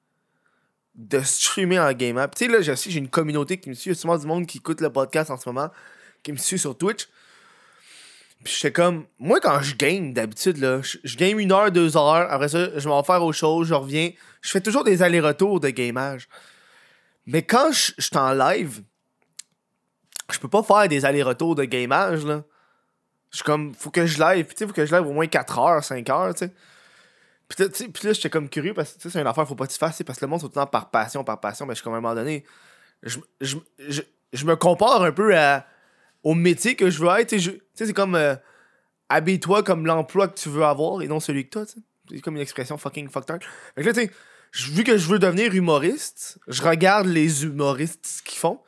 de 0.95 1.21
streamer 1.21 1.81
en 1.81 1.93
game? 1.93 2.25
Tu 2.37 2.47
sais, 2.47 2.51
là, 2.51 2.61
j'ai 2.61 2.99
une 2.99 3.09
communauté 3.09 3.59
qui 3.59 3.69
me 3.69 3.75
suit. 3.75 3.91
Il 3.91 3.95
y 3.95 3.97
a 3.97 4.01
souvent 4.01 4.17
du 4.17 4.27
monde 4.27 4.47
qui 4.47 4.59
écoute 4.59 4.81
le 4.81 4.91
podcast 4.91 5.31
en 5.31 5.37
ce 5.37 5.49
moment, 5.49 5.71
qui 6.23 6.33
me 6.33 6.37
suit 6.37 6.59
sur 6.59 6.77
Twitch. 6.77 7.09
Puis 8.45 8.53
j'étais 8.55 8.73
comme, 8.73 9.07
moi, 9.19 9.41
quand 9.41 9.61
je 9.63 9.75
game 9.75 10.13
d'habitude, 10.13 10.59
là, 10.59 10.81
je, 10.83 11.17
game 11.17 11.39
une 11.39 11.51
heure, 11.51 11.73
deux 11.73 11.97
heures. 11.97 12.31
Après 12.31 12.49
ça, 12.49 12.79
je 12.79 12.89
m'en 12.89 13.01
vais 13.01 13.07
faire 13.07 13.25
autre 13.25 13.39
chose, 13.39 13.69
je 13.69 13.75
reviens. 13.75 14.11
Je 14.43 14.51
fais 14.51 14.61
toujours 14.61 14.85
des 14.85 15.03
allers-retours 15.03 15.61
de 15.61 15.71
gamage. 15.71 16.29
Mais 17.25 17.43
quand 17.43 17.73
je, 17.73 17.93
je 17.97 18.05
suis 18.05 18.17
en 18.19 18.35
live, 18.35 18.83
je 20.31 20.39
peux 20.39 20.49
pas 20.49 20.63
faire 20.63 20.89
des 20.89 21.07
allers-retours 21.07 21.55
de 21.55 21.65
gamage, 21.65 22.25
là. 22.27 22.45
Je 23.31 23.39
suis 23.39 23.45
comme, 23.45 23.75
faut 23.75 23.91
que 23.91 24.07
je 24.07 24.19
live. 24.19 24.45
Puis 24.45 24.55
tu 24.55 24.59
sais, 24.59 24.67
faut 24.67 24.75
que 24.75 24.85
je 24.85 24.95
live 24.95 25.07
au 25.07 25.13
moins 25.13 25.27
4 25.27 25.59
heures, 25.59 25.83
5 25.83 26.09
heures, 26.11 26.35
tu 26.35 26.47
sais. 26.47 26.53
Puis, 27.49 28.07
là, 28.07 28.13
j'étais 28.13 28.31
comme 28.31 28.49
curieux 28.49 28.75
parce 28.75 28.93
que 28.93 29.09
c'est 29.09 29.21
une 29.21 29.27
affaire, 29.27 29.47
faut 29.47 29.55
pas 29.55 29.67
tu 29.67 29.79
fasses, 29.79 30.03
parce 30.03 30.19
que 30.19 30.25
le 30.25 30.31
monde, 30.31 30.41
c'est 30.41 30.47
tout 30.47 30.53
le 30.53 30.55
temps 30.55 30.67
par 30.67 30.91
passion, 30.91 31.25
par 31.25 31.41
passion. 31.41 31.67
Mais 31.67 31.75
je 31.75 31.77
suis 31.77 31.85
comme 31.85 31.95
à 31.95 31.99
un 31.99 32.01
moment 32.01 32.15
donné, 32.15 32.45
je 33.03 34.45
me 34.45 34.55
compare 34.55 35.03
un 35.03 35.13
peu 35.13 35.37
à, 35.37 35.67
au 36.25 36.35
métier 36.35 36.75
que 36.75 36.91
je 36.91 36.99
veux 36.99 37.09
être. 37.21 37.29
Tu 37.29 37.41
sais, 37.41 37.61
c'est 37.75 37.93
comme 37.93 38.17
euh, 38.17 38.35
habille-toi 39.09 39.63
comme 39.63 39.87
l'emploi 39.87 40.27
que 40.29 40.39
tu 40.39 40.49
veux 40.49 40.65
avoir 40.65 41.03
et 41.03 41.07
non 41.07 41.21
celui 41.21 41.45
que 41.45 41.51
toi. 41.51 41.65
C'est 42.11 42.21
comme 42.21 42.35
une 42.35 42.43
expression 42.43 42.77
fucking 42.77 43.09
fucked. 43.09 43.43
Fait 43.77 43.83
que 43.83 43.87
là, 43.87 43.93
tu 43.93 44.01
sais, 44.01 44.11
vu 44.73 44.83
que 44.83 44.99
je 44.99 45.07
veux 45.07 45.19
devenir 45.19 45.55
humoriste, 45.55 46.39
je 46.49 46.63
regarde 46.63 47.07
les 47.07 47.45
humoristes 47.45 48.23
qu'ils 48.25 48.39
font. 48.39 48.61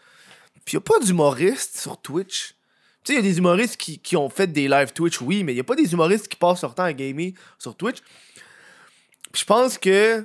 Puis 0.64 0.74
y 0.74 0.78
a 0.78 0.80
pas 0.80 0.98
d'humoristes 1.00 1.78
sur 1.78 2.00
Twitch. 2.00 2.54
Tu 3.02 3.12
sais, 3.12 3.20
il 3.20 3.24
y 3.24 3.28
a 3.28 3.30
des 3.30 3.38
humoristes 3.38 3.76
qui, 3.76 3.98
qui, 3.98 4.16
ont 4.16 4.28
fait 4.28 4.48
des 4.48 4.68
live 4.68 4.92
Twitch, 4.92 5.20
oui, 5.20 5.44
mais 5.44 5.52
il 5.52 5.56
y 5.56 5.60
a 5.60 5.64
pas 5.64 5.76
des 5.76 5.92
humoristes 5.92 6.28
qui 6.28 6.36
passent 6.36 6.62
leur 6.62 6.74
temps 6.74 6.84
à 6.84 6.92
gamer 6.92 7.32
sur 7.58 7.76
Twitch 7.76 7.98
je 9.36 9.44
pense 9.44 9.78
que 9.78 10.24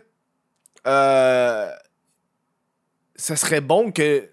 euh, 0.88 1.72
ça 3.16 3.36
serait 3.36 3.62
bon 3.62 3.92
que 3.92 4.30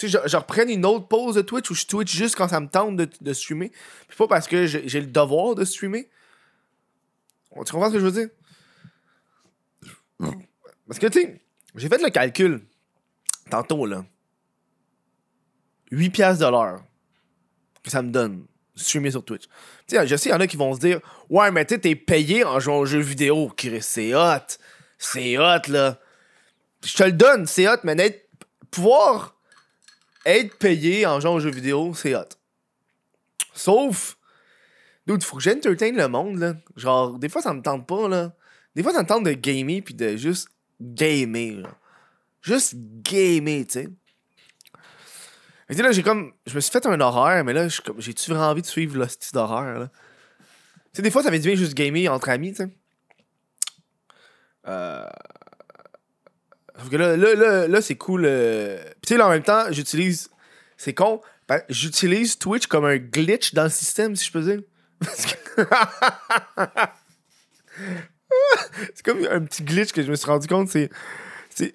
tu 0.00 0.08
sais, 0.08 0.18
je, 0.24 0.36
reprenne 0.36 0.70
une 0.70 0.86
autre 0.86 1.08
pause 1.08 1.34
de 1.34 1.42
Twitch 1.42 1.70
où 1.70 1.74
je 1.74 1.84
Twitch 1.84 2.16
juste 2.16 2.34
quand 2.34 2.48
ça 2.48 2.58
me 2.58 2.68
tente 2.68 2.96
de, 2.96 3.06
de 3.20 3.32
streamer. 3.34 3.70
Puis 4.08 4.16
pas 4.16 4.26
parce 4.26 4.48
que 4.48 4.66
j'ai 4.66 5.00
le 5.00 5.06
devoir 5.06 5.54
de 5.54 5.64
streamer. 5.64 6.08
Tu 7.66 7.72
comprends 7.72 7.88
ce 7.88 7.94
que 7.94 8.00
je 8.00 8.06
veux 8.06 8.12
dire? 8.12 8.28
Parce 10.88 10.98
que, 10.98 11.06
tu 11.06 11.20
sais, 11.20 11.40
j'ai 11.74 11.88
fait 11.88 12.02
le 12.02 12.08
calcul 12.08 12.62
tantôt, 13.50 13.84
là. 13.84 14.06
8 15.90 16.10
piastres 16.10 16.46
de 16.46 16.50
l'heure 16.50 16.82
que 17.82 17.90
ça 17.90 18.00
me 18.00 18.10
donne 18.10 18.46
streamer 18.74 19.10
sur 19.10 19.22
Twitch. 19.22 19.44
Tu 19.86 19.96
sais, 19.96 20.06
je 20.06 20.16
sais, 20.16 20.30
il 20.30 20.32
y 20.32 20.34
en 20.34 20.40
a 20.40 20.46
qui 20.46 20.56
vont 20.56 20.72
se 20.74 20.80
dire 20.80 21.00
Ouais, 21.28 21.50
mais 21.50 21.66
tu 21.66 21.78
t'es 21.78 21.94
payé 21.94 22.42
en 22.44 22.58
jouant 22.58 22.78
aux 22.78 22.86
jeux 22.86 23.00
vidéo. 23.00 23.52
C'est 23.80 24.14
hot. 24.14 24.56
C'est 24.96 25.36
hot, 25.36 25.68
là. 25.68 26.00
Je 26.84 26.94
te 26.94 27.02
le 27.02 27.12
donne, 27.12 27.44
c'est 27.44 27.68
hot, 27.68 27.80
mais 27.84 28.26
pouvoir 28.70 29.36
être 30.26 30.56
payé 30.58 31.06
en 31.06 31.20
jouant 31.20 31.34
aux 31.34 31.40
jeux 31.40 31.50
vidéo, 31.50 31.94
c'est 31.94 32.14
hot. 32.14 32.28
Sauf, 33.52 34.16
il 35.06 35.20
faut 35.22 35.36
que 35.36 35.42
j'entertain 35.42 35.92
le 35.92 36.08
monde, 36.08 36.38
là. 36.38 36.54
Genre, 36.76 37.18
des 37.18 37.28
fois, 37.28 37.42
ça 37.42 37.52
me 37.52 37.62
tente 37.62 37.86
pas, 37.86 38.08
là. 38.08 38.32
Des 38.74 38.82
fois, 38.82 38.92
ça 38.92 39.02
me 39.02 39.08
tente 39.08 39.24
de 39.24 39.32
gamer 39.32 39.82
puis 39.82 39.94
de 39.94 40.16
juste 40.16 40.48
gamer, 40.80 41.62
là. 41.62 41.70
Juste 42.42 42.74
gamer, 43.02 43.66
tu 43.66 43.82
sais 43.82 43.88
là, 45.78 45.92
j'ai 45.92 46.02
comme. 46.02 46.32
Je 46.46 46.54
me 46.54 46.60
suis 46.60 46.72
fait 46.72 46.84
un 46.86 47.00
horaire, 47.00 47.44
mais 47.44 47.52
là, 47.52 47.68
j'ai-tu 47.98 48.30
vraiment 48.30 48.48
envie 48.48 48.62
de 48.62 48.66
suivre 48.66 49.06
style 49.06 49.34
d'horaire, 49.34 49.78
là? 49.78 49.88
Tu 49.88 50.96
sais, 50.96 51.02
des 51.02 51.10
fois, 51.10 51.22
ça 51.22 51.30
fait 51.30 51.38
du 51.38 51.48
bien 51.48 51.56
juste 51.56 51.74
gamer 51.74 52.08
entre 52.08 52.30
amis, 52.30 52.50
tu 52.52 52.64
sais. 52.64 52.70
Euh. 54.66 55.06
Sauf 56.78 56.88
que 56.90 56.96
là, 56.96 57.16
là, 57.16 57.68
là, 57.68 57.82
c'est 57.82 57.96
cool. 57.96 58.24
Euh... 58.24 58.78
Puis, 59.02 59.08
tu 59.08 59.16
sais, 59.16 59.22
en 59.22 59.30
même 59.30 59.42
temps, 59.42 59.64
j'utilise. 59.70 60.30
C'est 60.76 60.94
con. 60.94 61.20
Ben, 61.48 61.62
j'utilise 61.68 62.38
Twitch 62.38 62.66
comme 62.66 62.84
un 62.84 62.96
glitch 62.96 63.54
dans 63.54 63.64
le 63.64 63.70
système, 63.70 64.14
si 64.16 64.26
je 64.26 64.32
peux 64.32 64.42
dire. 64.42 64.60
C'est 68.94 69.04
comme 69.04 69.26
un 69.30 69.40
petit 69.40 69.62
glitch 69.62 69.92
que 69.92 70.02
je 70.02 70.10
me 70.10 70.16
suis 70.16 70.26
rendu 70.26 70.46
compte, 70.46 70.68
c'est. 70.68 70.90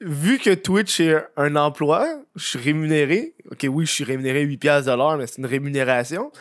vu 0.01 0.37
que 0.39 0.53
Twitch 0.53 0.99
est 0.99 1.15
un 1.37 1.55
emploi, 1.55 2.07
je 2.35 2.45
suis 2.45 2.59
rémunéré. 2.59 3.35
Ok, 3.51 3.65
oui, 3.69 3.85
je 3.85 3.91
suis 3.91 4.03
rémunéré 4.03 4.45
8$ 4.45 4.83
de 4.85 4.91
l'heure, 4.91 5.17
mais 5.17 5.27
c'est 5.27 5.37
une 5.39 5.45
rémunération. 5.45 6.31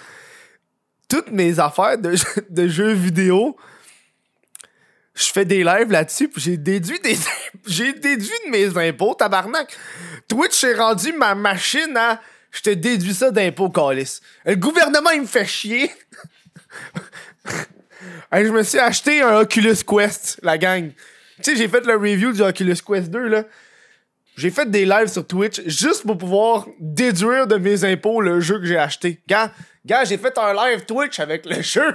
Toutes 1.09 1.31
mes 1.31 1.59
affaires 1.59 1.99
de, 1.99 2.15
de 2.51 2.69
jeux 2.69 2.93
vidéo, 2.93 3.57
je 5.15 5.27
fais 5.27 5.45
des 5.45 5.63
lives 5.63 5.91
là-dessus, 5.91 6.29
puis 6.29 6.43
j'ai 6.43 6.57
déduit 6.57 6.99
des 7.01 7.17
j'ai 7.67 7.93
déduit 7.93 8.33
de 8.47 8.51
mes 8.51 8.89
impôts, 8.89 9.15
tabarnak. 9.15 9.77
Twitch 10.29 10.65
est 10.65 10.75
rendu 10.75 11.13
ma 11.13 11.35
machine 11.35 11.97
à 11.97 12.21
je 12.51 12.61
te 12.63 12.71
déduis 12.71 13.15
ça 13.15 13.31
d'impôts, 13.33 13.69
Calis. 13.69 14.21
Le 14.45 14.55
gouvernement, 14.55 15.11
il 15.11 15.23
me 15.23 15.27
fait 15.27 15.45
chier. 15.45 15.91
je 18.33 18.49
me 18.49 18.63
suis 18.63 18.79
acheté 18.79 19.23
un 19.23 19.39
Oculus 19.39 19.83
Quest, 19.85 20.39
la 20.43 20.57
gang. 20.57 20.93
Tu 21.43 21.51
sais, 21.51 21.57
j'ai 21.57 21.69
fait 21.69 21.85
le 21.85 21.95
review 21.97 22.33
du 22.33 22.43
Oculus 22.43 22.77
Quest 22.87 23.11
2, 23.11 23.27
là. 23.27 23.45
J'ai 24.37 24.51
fait 24.51 24.71
des 24.71 24.85
lives 24.85 25.09
sur 25.09 25.27
Twitch 25.27 25.63
juste 25.67 26.05
pour 26.05 26.19
pouvoir 26.19 26.67
déduire 26.81 27.47
de 27.47 27.57
mes 27.57 27.85
impôts 27.85 28.21
le 28.21 28.41
jeu 28.41 28.59
que 28.59 28.67
j'ai 28.67 28.79
acheté. 28.79 29.21
Gars, 29.29 29.53
gars 29.85 30.05
j'ai 30.05 30.19
fait 30.19 30.37
un 30.39 30.53
live 30.53 30.85
Twitch 30.87 31.21
avec 31.21 31.47
le 31.47 31.63
jeu. 31.63 31.95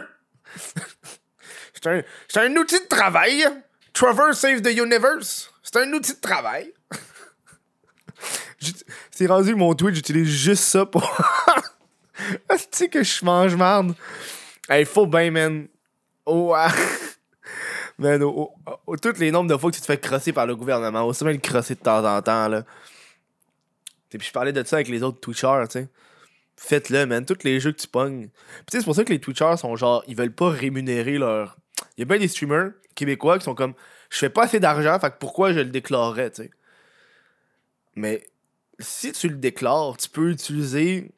c'est 1.82 2.38
un, 2.38 2.44
un 2.44 2.56
outil 2.56 2.80
de 2.80 2.88
travail. 2.88 3.46
Trevor 3.94 4.34
Save 4.34 4.62
the 4.62 4.78
Universe. 4.78 5.52
C'est 5.64 5.78
un 5.78 5.92
outil 5.94 6.14
de 6.14 6.20
travail. 6.20 6.74
C'est 9.12 9.28
rendu 9.28 9.56
mon 9.56 9.74
Twitch, 9.74 9.96
j'utilise 9.96 10.28
juste 10.28 10.64
ça 10.64 10.86
pour. 10.86 11.18
sais 12.72 12.90
que 12.90 13.04
je 13.04 13.24
mange 13.24 13.56
merde. 13.56 13.94
Il 14.70 14.86
faut 14.86 15.08
bien, 15.08 15.32
man. 15.32 15.68
Oh, 16.26 16.54
ah. 16.56 16.72
man, 17.98 18.22
oh, 18.24 18.54
tous 19.02 19.20
les 19.20 19.32
nombres 19.32 19.50
de 19.50 19.58
fois 19.58 19.72
que 19.72 19.76
tu 19.76 19.82
te 19.82 19.86
fais 19.86 19.98
crosser 19.98 20.34
par 20.34 20.46
le 20.46 20.56
gouvernement, 20.56 21.04
aussi 21.04 21.24
bien 21.24 21.34
le 21.34 21.40
crosser 21.40 21.76
de 21.76 21.80
temps 21.80 22.06
en 22.06 22.22
temps, 22.22 22.48
là. 22.48 22.64
Et 24.12 24.18
puis 24.18 24.28
je 24.28 24.34
parlais 24.34 24.54
de 24.54 24.64
ça 24.64 24.78
avec 24.78 24.88
les 24.88 25.04
autres 25.04 25.20
Twitchers, 25.20 25.66
tu 25.70 25.80
sais. 25.80 25.90
Faites-le, 26.58 27.06
man. 27.06 27.26
Tous 27.26 27.44
les 27.44 27.60
jeux 27.60 27.72
que 27.72 27.80
tu 27.80 27.88
pognes. 27.88 28.28
Puis 28.66 28.80
c'est 28.80 28.84
pour 28.84 28.96
ça 28.96 29.06
que 29.06 29.14
les 29.14 29.20
Twitchers 29.20 29.58
sont 29.58 29.76
genre, 29.76 30.04
ils 30.08 30.16
veulent 30.16 30.34
pas 30.34 30.50
rémunérer 30.50 31.18
leur. 31.18 31.58
Il 31.98 32.02
y 32.02 32.04
a 32.04 32.06
bien 32.06 32.18
des 32.18 32.28
streamers 32.28 32.72
québécois 32.96 33.38
qui 33.40 33.46
sont 33.46 33.56
comme, 33.56 33.74
je 34.10 34.18
fais 34.18 34.30
pas 34.30 34.44
assez 34.44 34.60
d'argent, 34.60 35.00
fait 35.00 35.16
pourquoi 35.20 35.54
je 35.54 35.60
le 35.60 35.70
déclarerais, 35.70 36.32
tu 36.32 36.44
sais. 36.44 36.52
Mais 37.96 38.26
si 38.80 39.12
tu 39.12 39.28
le 39.30 39.36
déclares, 39.36 39.98
tu 39.98 40.10
peux 40.10 40.32
utiliser 40.32 41.12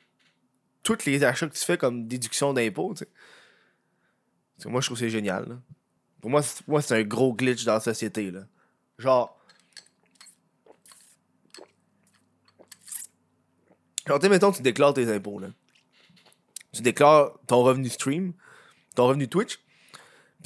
tous 0.83 1.05
les 1.05 1.23
achats 1.23 1.47
que 1.47 1.53
tu 1.53 1.63
fais 1.63 1.77
comme 1.77 2.07
déduction 2.07 2.53
d'impôts. 2.53 2.95
Moi, 4.65 4.81
je 4.81 4.87
trouve 4.87 4.97
c'est 4.97 5.09
génial. 5.09 5.59
Pour 6.21 6.29
moi, 6.29 6.41
c'est 6.41 6.95
un 6.95 7.03
gros 7.03 7.33
glitch 7.33 7.63
dans 7.65 7.73
la 7.73 7.79
société. 7.79 8.31
Là. 8.31 8.41
Genre. 8.97 9.37
Genre, 14.07 14.19
tu 14.19 14.29
mettons, 14.29 14.51
tu 14.51 14.61
déclares 14.61 14.93
tes 14.93 15.11
impôts. 15.11 15.39
Là. 15.39 15.49
Tu 16.73 16.81
déclares 16.81 17.37
ton 17.47 17.63
revenu 17.63 17.89
stream, 17.89 18.33
ton 18.95 19.07
revenu 19.07 19.27
Twitch. 19.27 19.59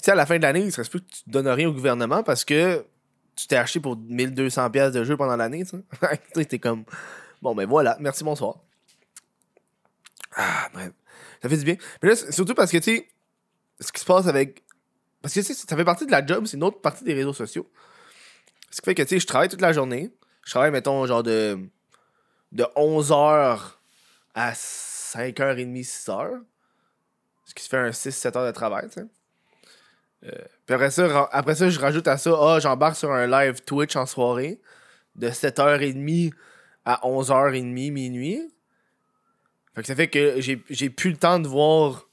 À 0.07 0.15
la 0.15 0.25
fin 0.25 0.38
de 0.38 0.43
l'année, 0.43 0.62
il 0.62 0.71
serait 0.71 0.88
plus 0.88 1.01
que 1.01 1.07
tu 1.07 1.21
donnes 1.27 1.47
rien 1.47 1.67
au 1.67 1.74
gouvernement 1.74 2.21
parce 2.21 2.45
que 2.45 2.85
tu 3.35 3.47
t'es 3.47 3.55
acheté 3.55 3.79
pour 3.79 3.97
1200 3.97 4.69
pièces 4.69 4.91
de 4.91 5.03
jeu 5.03 5.17
pendant 5.17 5.35
l'année, 5.35 5.65
tu 5.65 5.77
sais. 6.35 6.45
t'es 6.45 6.59
comme, 6.59 6.85
bon, 7.41 7.55
ben 7.55 7.67
voilà, 7.67 7.97
merci, 8.00 8.24
bonsoir. 8.24 8.59
Ah, 10.35 10.69
bref. 10.74 10.91
Ça 11.41 11.50
fait 11.50 11.57
du 11.57 11.65
bien. 11.65 11.75
Mais 12.01 12.09
là, 12.09 12.15
surtout 12.15 12.53
parce 12.53 12.71
que, 12.71 12.77
tu 12.77 12.95
sais, 12.95 13.07
ce 13.79 13.91
qui 13.91 14.01
se 14.01 14.05
passe 14.05 14.27
avec. 14.27 14.63
Parce 15.21 15.33
que, 15.33 15.39
tu 15.39 15.45
sais, 15.45 15.53
ça 15.53 15.75
fait 15.75 15.85
partie 15.85 16.05
de 16.05 16.12
la 16.12 16.25
job, 16.25 16.45
c'est 16.45 16.57
une 16.57 16.63
autre 16.63 16.81
partie 16.81 17.03
des 17.03 17.13
réseaux 17.13 17.33
sociaux. 17.33 17.69
Ce 18.69 18.81
qui 18.81 18.85
fait 18.85 18.95
que, 18.95 19.03
tu 19.03 19.09
sais, 19.09 19.19
je 19.19 19.27
travaille 19.27 19.50
toute 19.50 19.62
la 19.62 19.74
journée. 19.74 20.13
Je 20.45 20.51
travaille, 20.51 20.71
mettons, 20.71 21.05
genre 21.05 21.24
de. 21.24 21.57
de 22.51 22.63
11h 22.75 23.59
à 24.33 24.51
5h30, 24.53 25.85
6h. 25.85 26.41
Ce 27.45 27.53
qui 27.53 27.63
se 27.63 27.69
fait 27.69 27.77
un 27.77 27.89
6-7 27.89 28.38
heures 28.38 28.45
de 28.45 28.51
travail, 28.51 28.88
tu 28.89 29.01
sais. 29.01 29.07
Puis 30.65 30.74
après 30.74 30.91
ça, 30.91 31.29
après 31.32 31.55
ça, 31.55 31.70
je 31.70 31.79
rajoute 31.79 32.08
à 32.08 32.17
ça, 32.17 32.32
ah, 32.39 32.60
j'embarque 32.60 32.96
sur 32.96 33.12
un 33.12 33.27
live 33.27 33.62
Twitch 33.63 33.96
en 33.96 34.05
soirée 34.05 34.60
de 35.15 35.29
7h30 35.29 36.34
à 36.86 37.01
11h30 37.03 37.91
minuit. 37.91 38.41
Fait 39.75 39.82
que 39.82 39.88
ça 39.88 39.96
fait 39.96 40.08
que 40.08 40.39
j'ai 40.39 40.89
plus 40.89 41.12
le 41.12 41.17
temps 41.17 41.39
de 41.39 41.48
voir 41.48 42.08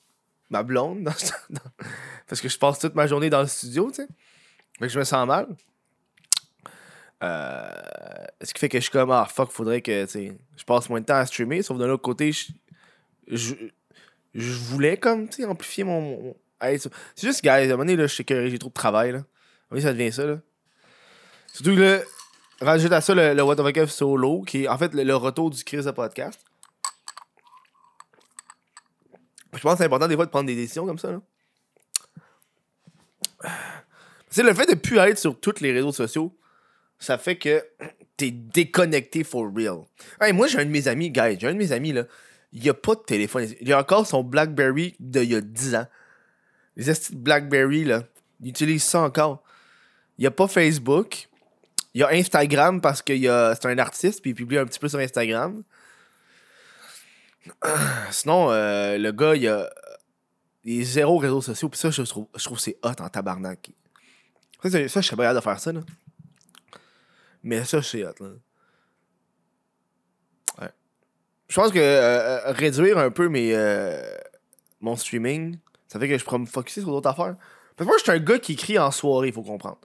ma 0.50 0.62
blonde 0.62 1.04
parce 2.28 2.40
que 2.40 2.49
je 2.49 2.59
passe 2.59 2.78
toute 2.78 2.95
ma 2.95 3.07
journée 3.07 3.31
dans 3.31 3.40
le 3.40 3.47
studio, 3.47 3.90
tu 3.90 3.97
sais. 3.97 4.09
Fait 4.78 4.87
que 4.87 4.92
je 4.92 4.99
me 4.99 5.04
sens 5.04 5.26
mal. 5.26 5.47
Euh, 7.23 7.71
ce 8.42 8.52
qui 8.52 8.59
fait 8.59 8.69
que 8.69 8.78
je 8.78 8.83
suis 8.83 8.90
comme, 8.90 9.12
ah 9.12 9.26
fuck, 9.31 9.50
faudrait 9.50 9.81
que 9.81 10.07
je 10.07 10.64
passe 10.64 10.88
moins 10.88 11.00
de 11.00 11.07
temps 11.07 11.14
à 11.14 11.26
streamer. 11.26 11.62
Sauf 11.62 11.78
de 11.78 11.85
l'autre 11.85 12.02
côté, 12.02 12.33
je, 12.33 13.54
je, 14.35 14.52
voulais 14.52 14.97
comme 14.97 15.28
amplifier 15.47 15.85
mon, 15.85 16.35
c'est 16.62 16.90
juste, 17.23 17.42
guys, 17.42 17.50
à 17.50 17.57
un 17.57 17.66
moment 17.69 17.78
donné, 17.78 17.97
là, 17.97 18.07
je 18.07 18.14
sais 18.14 18.25
que 18.25 18.49
j'ai 18.49 18.59
trop 18.59 18.69
de 18.69 18.75
travail. 18.75 19.12
Là. 19.12 19.25
Oui, 19.71 19.83
ça 19.83 19.92
devient 19.92 20.12
ça. 20.12 20.25
Là. 20.25 20.38
Surtout 21.52 21.75
que 21.76 22.02
rajoute 22.61 22.92
à 22.92 23.00
ça 23.00 23.14
le, 23.14 23.35
le 23.35 23.42
What 23.42 23.57
the 23.57 23.62
Fuck 23.62 23.88
solo, 23.88 24.42
qui 24.42 24.64
est 24.64 24.69
en 24.69 24.78
fait 24.78 24.95
le, 24.95 25.14
retour 25.14 25.50
du 25.50 25.62
Chris 25.64 25.83
de 25.85 25.90
podcast. 25.90 26.40
Je 29.54 29.61
pense 29.61 29.73
que 29.73 29.78
c'est 29.78 29.85
important 29.85 30.09
des 30.09 30.14
fois 30.16 30.25
de 30.25 30.31
prendre 30.31 30.47
des 30.47 30.54
décisions 30.54 30.87
comme 30.87 30.99
ça. 30.99 31.11
Là. 31.12 31.21
C'est 34.31 34.42
le 34.42 34.54
fait 34.54 34.66
de 34.66 34.75
plus 34.75 34.97
être 34.99 35.19
sur 35.19 35.38
tous 35.38 35.61
les 35.61 35.73
réseaux 35.73 35.92
sociaux, 35.92 36.35
ça 36.99 37.19
fait 37.19 37.37
que 37.37 37.62
t'es 38.16 38.31
déconnecté 38.31 39.25
for 39.25 39.50
real. 39.54 39.81
Moi, 40.33 40.47
j'ai 40.47 40.59
un 40.59 40.64
de 40.64 40.71
mes 40.71 40.88
amis, 40.88 41.11
guys, 41.11 41.37
j'ai 41.38 41.49
un 41.49 41.52
de 41.52 41.59
mes 41.59 41.73
amis, 41.73 41.92
là, 41.92 42.04
il 42.52 42.69
a 42.69 42.75
pas 42.75 42.95
de 42.95 43.00
téléphone. 43.00 43.47
Il 43.61 43.73
a 43.73 43.81
encore 43.81 44.07
son 44.07 44.23
Blackberry 44.23 44.95
d'il 45.00 45.31
y 45.31 45.35
a 45.35 45.40
10 45.40 45.75
ans. 45.75 45.87
Les 46.76 46.93
BlackBerry, 47.12 47.85
là, 47.85 48.02
ils 48.41 48.49
utilisent 48.49 48.85
ça 48.85 49.00
encore. 49.00 49.43
Il 50.19 50.23
n'y 50.23 50.26
a 50.26 50.31
pas 50.31 50.49
Facebook. 50.49 51.29
Il 51.95 52.00
y 52.00 52.05
a 52.05 52.09
Instagram 52.09 52.81
parce 52.81 53.02
que 53.02 53.14
c'est 53.14 53.67
un 53.67 53.79
artiste, 53.79 54.23
puis 54.23 54.31
il 54.31 54.35
publie 54.35 54.59
un 54.59 54.64
petit 54.64 54.79
peu 54.79 54.88
sur 54.88 54.99
Instagram. 54.99 55.62
Sinon, 58.11 58.50
euh, 58.50 58.99
le 58.99 59.12
gars, 59.12 59.35
il 59.35 59.47
a, 59.49 59.69
il 60.64 60.85
zéro 60.85 61.19
réseaux 61.19 61.43
sociaux, 61.43 61.69
puis 61.69 61.79
ça, 61.79 61.91
je 61.91 62.02
trouve, 62.02 62.26
je 62.37 62.45
trouve 62.45 62.59
c'est 62.59 62.79
hot 62.83 63.00
en 63.00 63.09
tabarnak. 63.09 63.71
Ça, 64.62 64.79
je 64.79 64.87
serais 64.88 65.17
pas 65.17 65.35
de 65.35 65.41
faire 65.41 65.59
ça, 65.59 65.73
là. 65.73 65.81
Mais 67.43 67.64
ça, 67.64 67.83
c'est 67.83 68.05
hot, 68.05 68.14
là. 68.21 68.29
Ouais. 70.61 70.71
Je 71.49 71.55
pense 71.55 71.73
que 71.73 71.79
euh, 71.79 72.47
euh, 72.47 72.52
réduire 72.52 72.97
un 72.99 73.11
peu 73.11 73.29
mes, 73.29 73.55
mon 74.81 74.97
streaming, 74.97 75.59
ça 75.92 75.99
fait 75.99 76.08
que 76.08 76.16
je 76.16 76.25
pourrais 76.25 76.38
me 76.38 76.46
focuser 76.46 76.80
sur 76.80 76.90
d'autres 76.90 77.11
affaires. 77.11 77.37
Parce 77.76 77.84
que 77.84 77.84
moi, 77.84 77.96
je 77.99 78.02
suis 78.04 78.12
un 78.12 78.18
gars 78.18 78.38
qui 78.38 78.54
écrit 78.54 78.78
en 78.78 78.90
soirée, 78.90 79.28
il 79.28 79.34
faut 79.34 79.42
comprendre. 79.42 79.76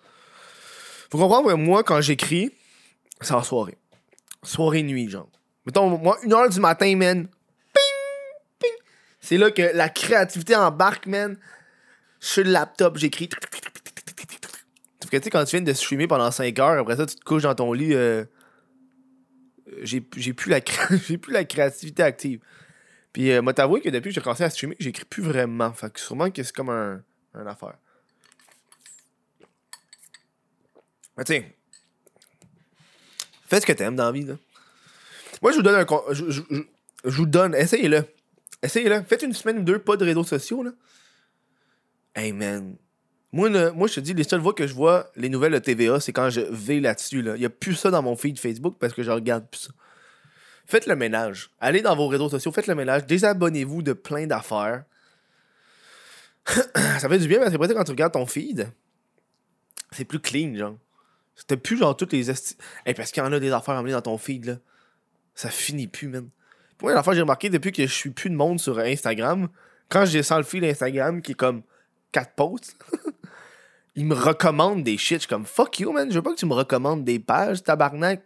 Faut 1.12 1.18
comprendre 1.18 1.50
que 1.50 1.56
moi, 1.56 1.84
quand 1.84 2.00
j'écris, 2.00 2.54
c'est 3.20 3.34
en 3.34 3.44
soirée. 3.44 3.78
Soirée-nuit, 4.42 5.10
genre. 5.10 5.30
Mettons, 5.66 5.98
moi, 5.98 6.18
une 6.24 6.32
heure 6.32 6.50
du 6.50 6.62
matin, 6.62 6.96
man. 6.96 7.28
Ping! 7.74 7.84
Ping! 8.58 8.72
C'est 9.20 9.38
là 9.38 9.52
que 9.52 9.62
la 9.74 9.90
créativité 9.90 10.56
embarque, 10.56 11.08
man. 11.08 11.38
Sur 12.22 12.46
le 12.46 12.52
laptop, 12.52 12.98
j'écris. 12.98 13.28
Sauf 15.02 15.12
que, 15.12 15.18
tu 15.18 15.24
sais, 15.24 15.30
quand 15.30 15.44
tu 15.44 15.58
viens 15.58 15.66
de 15.66 15.74
streamer 15.74 16.08
pendant 16.08 16.32
5 16.32 16.58
heures, 16.60 16.80
après 16.80 16.96
ça, 16.96 17.06
tu 17.06 17.16
te 17.16 17.24
couches 17.26 17.44
dans 17.44 17.56
ton 17.56 17.74
lit. 17.74 17.94
Euh... 17.94 18.24
J'ai 19.82 20.00
plus 20.34 20.52
la 20.52 21.44
créativité 21.44 22.02
active. 22.02 22.40
Puis, 23.14 23.32
euh, 23.32 23.42
moi, 23.42 23.54
t'avouer 23.54 23.82
que 23.82 23.90
depuis 23.90 24.10
que 24.10 24.16
j'ai 24.16 24.22
commencé 24.22 24.44
à 24.44 24.50
streamer, 24.50 24.76
j'écris 24.80 25.06
plus 25.06 25.24
vraiment. 25.24 25.72
Fait 25.74 25.92
que 25.92 26.00
sûrement 26.00 26.30
que 26.30 26.44
c'est 26.44 26.56
comme 26.56 26.70
un, 26.70 27.02
un 27.34 27.48
affaire. 27.48 27.76
Mais 31.18 31.24
tiens, 31.24 31.44
fais 33.48 33.60
ce 33.60 33.66
que 33.66 33.74
t'aimes 33.74 33.96
dans 33.96 34.06
la 34.06 34.12
vie, 34.12 34.24
là. 34.24 34.36
Moi, 35.42 35.52
je 35.52 35.58
vous 35.58 35.64
donne 35.64 35.76
un. 35.76 35.86
Je, 36.14 36.42
vous 37.04 37.26
donne. 37.26 37.56
Essayez-le. 37.56 38.04
Essayez-le. 38.62 39.04
Faites 39.04 39.24
une 39.24 39.34
semaine 39.34 39.60
ou 39.60 39.64
deux, 39.64 39.80
pas 39.80 39.98
de 39.98 40.06
réseaux 40.06 40.24
sociaux, 40.24 40.64
là. 40.64 40.72
Hey, 42.16 42.34
man. 42.34 42.76
Moi, 43.32 43.50
moi, 43.72 43.88
je 43.88 43.96
te 43.96 44.00
dis, 44.00 44.14
les 44.14 44.24
seules 44.24 44.42
fois 44.42 44.54
que 44.54 44.66
je 44.66 44.74
vois 44.74 45.12
les 45.16 45.30
nouvelles 45.30 45.52
de 45.52 45.60
TVA, 45.60 46.00
c'est 46.00 46.14
quand 46.14 46.30
je 46.30 46.42
vais 46.42 46.80
là-dessus. 46.80 47.22
Là. 47.22 47.36
Il 47.36 47.40
n'y 47.40 47.46
a 47.46 47.50
plus 47.50 47.76
ça 47.76 47.92
dans 47.92 48.02
mon 48.02 48.16
feed 48.16 48.40
Facebook 48.40 48.78
parce 48.80 48.94
que 48.94 49.04
je 49.04 49.12
regarde 49.12 49.48
plus 49.50 49.60
ça 49.60 49.72
faites 50.68 50.86
le 50.86 50.96
ménage. 50.96 51.50
Allez 51.60 51.82
dans 51.82 51.96
vos 51.96 52.08
réseaux 52.08 52.30
sociaux, 52.30 52.52
faites 52.52 52.68
le 52.68 52.76
ménage, 52.76 53.06
désabonnez-vous 53.06 53.82
de 53.82 53.94
plein 53.94 54.28
d'affaires. 54.28 54.84
ça 56.46 57.10
fait 57.10 57.20
du 57.20 57.28
bien, 57.28 57.40
mais 57.40 57.50
c'est 57.50 57.58
vrai 57.58 57.74
quand 57.74 57.84
tu 57.84 57.92
regardes 57.92 58.14
ton 58.14 58.26
feed, 58.26 58.70
c'est 59.92 60.06
plus 60.06 60.20
clean, 60.20 60.56
genre. 60.56 60.78
C'était 61.36 61.58
plus 61.58 61.78
genre 61.78 61.96
toutes 61.96 62.14
les 62.14 62.30
esti... 62.30 62.56
parce 62.96 63.12
qu'il 63.12 63.24
y 63.24 63.26
en 63.26 63.32
a 63.32 63.40
des 63.40 63.52
affaires 63.52 63.76
à 63.76 63.84
dans 63.84 64.02
ton 64.02 64.18
feed, 64.18 64.46
là. 64.46 64.56
Ça 65.36 65.50
finit 65.50 65.88
plus, 65.88 66.08
man. 66.08 66.30
Moi, 66.82 66.94
l'affaire 66.94 67.12
que 67.12 67.16
j'ai 67.16 67.22
remarqué 67.22 67.50
depuis 67.50 67.72
que 67.72 67.86
je 67.86 67.94
suis 67.94 68.10
plus 68.10 68.30
de 68.30 68.36
monde 68.36 68.60
sur 68.60 68.80
Instagram, 68.80 69.50
quand 69.90 70.06
je 70.06 70.14
descends 70.14 70.38
le 70.38 70.44
fil 70.44 70.62
d'Instagram 70.62 71.22
qui 71.22 71.32
est 71.32 71.36
comme 71.36 71.62
4 72.12 72.34
posts, 72.34 72.78
ils 73.96 74.06
me 74.06 74.16
recommandent 74.16 74.84
des 74.84 74.98
shit. 74.98 75.18
Je 75.18 75.22
suis 75.22 75.30
comme 75.30 75.46
fuck 75.46 75.80
you, 75.80 75.92
man. 75.92 76.10
Je 76.10 76.16
veux 76.16 76.22
pas 76.22 76.32
que 76.32 76.40
tu 76.40 76.46
me 76.46 76.54
recommandes 76.54 77.04
des 77.04 77.20
pages, 77.20 77.64
tabarnak. 77.64 78.24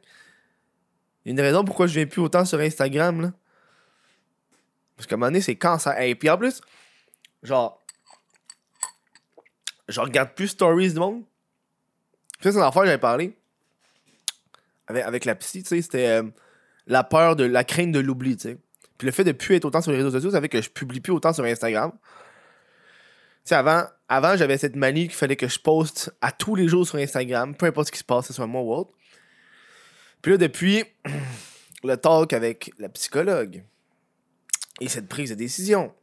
Il 1.25 1.29
y 1.29 1.31
a 1.31 1.33
une 1.33 1.41
raison 1.41 1.63
pourquoi 1.63 1.87
je 1.87 1.93
viens 1.93 2.05
plus 2.05 2.21
autant 2.21 2.45
sur 2.45 2.59
Instagram, 2.59 3.21
là. 3.21 3.31
Parce 4.95 5.07
qu'à 5.07 5.15
un 5.15 5.17
moment 5.17 5.27
donné, 5.27 5.41
c'est 5.41 5.55
quand 5.55 5.79
ça. 5.79 6.05
Et 6.05 6.13
puis 6.15 6.29
en 6.29 6.37
plus, 6.37 6.61
genre, 7.43 7.81
je 9.87 9.99
regarde 9.99 10.33
plus 10.35 10.49
stories 10.49 10.93
du 10.93 10.99
monde. 10.99 11.23
Puis 12.39 12.51
c'est 12.51 12.57
une 12.57 12.61
affaire 12.61 12.83
que 12.83 12.87
j'avais 12.87 12.97
parlé 12.99 13.35
avec, 14.87 15.03
avec 15.03 15.25
la 15.25 15.35
psy, 15.35 15.63
tu 15.63 15.69
sais, 15.69 15.81
c'était 15.81 16.07
euh, 16.07 16.23
la 16.87 17.03
peur 17.03 17.35
de 17.35 17.43
la 17.43 17.63
crainte 17.63 17.91
de 17.91 17.99
l'oubli, 17.99 18.35
tu 18.35 18.49
sais. 18.49 18.57
Puis 18.97 19.07
le 19.07 19.11
fait 19.11 19.23
de 19.23 19.31
plus 19.31 19.55
être 19.55 19.65
autant 19.65 19.81
sur 19.81 19.91
les 19.91 19.97
réseaux 19.97 20.11
sociaux, 20.11 20.31
ça 20.31 20.41
fait 20.41 20.49
que 20.49 20.61
je 20.61 20.69
publie 20.69 20.99
plus 20.99 21.13
autant 21.13 21.33
sur 21.33 21.43
Instagram. 21.43 21.91
Tu 21.91 21.99
sais, 23.45 23.55
avant, 23.55 23.83
avant 24.07 24.37
j'avais 24.37 24.57
cette 24.57 24.75
manie 24.75 25.07
qu'il 25.07 25.15
fallait 25.15 25.35
que 25.35 25.47
je 25.47 25.59
poste 25.59 26.13
à 26.21 26.31
tous 26.31 26.53
les 26.53 26.67
jours 26.67 26.85
sur 26.85 26.99
Instagram, 26.99 27.55
peu 27.55 27.65
importe 27.65 27.87
ce 27.87 27.91
qui 27.91 27.99
se 27.99 28.03
passe, 28.03 28.21
que 28.21 28.27
ce 28.27 28.33
soit 28.33 28.45
moi 28.45 28.61
ou 28.61 28.73
autre. 28.73 28.91
Puis 30.21 30.31
là, 30.31 30.37
depuis 30.37 30.83
le 31.83 31.97
talk 31.97 32.33
avec 32.33 32.71
la 32.79 32.89
psychologue 32.89 33.63
et 34.79 34.87
cette 34.87 35.07
prise 35.07 35.29
de 35.29 35.35
décision, 35.35 35.93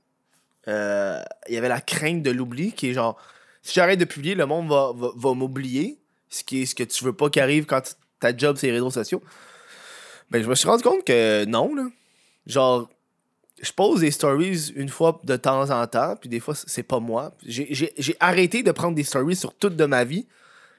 euh, 0.68 1.22
il 1.48 1.54
y 1.54 1.56
avait 1.56 1.68
la 1.68 1.80
crainte 1.80 2.22
de 2.22 2.30
l'oubli 2.30 2.72
qui 2.72 2.90
est 2.90 2.92
genre, 2.92 3.16
si 3.62 3.74
j'arrête 3.74 3.98
de 3.98 4.04
publier, 4.04 4.34
le 4.34 4.46
monde 4.46 4.68
va, 4.68 4.92
va, 4.94 5.34
m'oublier, 5.34 5.98
ce 6.28 6.44
qui 6.44 6.62
est 6.62 6.66
ce 6.66 6.74
que 6.74 6.84
tu 6.84 7.04
veux 7.04 7.12
pas 7.12 7.30
qu'arrive 7.30 7.64
quand 7.64 7.96
ta 8.20 8.36
job 8.36 8.56
c'est 8.58 8.66
les 8.66 8.74
réseaux 8.74 8.90
sociaux. 8.90 9.22
Ben, 10.30 10.42
je 10.42 10.48
me 10.48 10.54
suis 10.54 10.68
rendu 10.68 10.82
compte 10.82 11.04
que 11.04 11.44
non, 11.46 11.74
là. 11.74 11.86
Genre, 12.46 12.88
je 13.60 13.72
pose 13.72 14.00
des 14.00 14.10
stories 14.10 14.72
une 14.76 14.88
fois 14.88 15.20
de 15.24 15.36
temps 15.36 15.70
en 15.70 15.86
temps, 15.86 16.16
puis 16.16 16.28
des 16.28 16.40
fois, 16.40 16.54
c'est 16.54 16.82
pas 16.82 17.00
moi. 17.00 17.34
J'ai 17.44 18.16
arrêté 18.20 18.62
de 18.62 18.70
prendre 18.72 18.94
des 18.94 19.04
stories 19.04 19.36
sur 19.36 19.54
toute 19.54 19.76
de 19.76 19.84
ma 19.84 20.04
vie, 20.04 20.26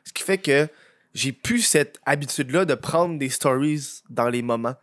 ce 0.04 0.14
qui 0.14 0.24
fait 0.24 0.38
que 0.38 0.68
j'ai 1.14 1.32
plus 1.32 1.62
cette 1.62 2.00
habitude-là 2.06 2.66
de 2.66 2.76
prendre 2.76 3.18
des 3.18 3.30
stories 3.30 4.02
dans 4.10 4.30
les 4.30 4.42
moments. 4.42 4.76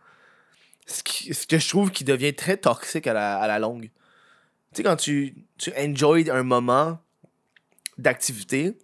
Ce, 0.85 1.03
que 1.03 1.57
je 1.57 1.69
trouve 1.69 1.91
qui 1.91 2.03
devient 2.03 2.33
très 2.33 2.57
toxique 2.57 3.07
à 3.07 3.13
la, 3.13 3.59
longue. 3.59 3.89
Tu 4.73 4.77
sais, 4.77 4.83
quand 4.83 4.95
tu, 4.95 5.35
tu 5.57 5.71
un 5.75 6.43
moment 6.43 6.99
d'activité, 7.97 8.77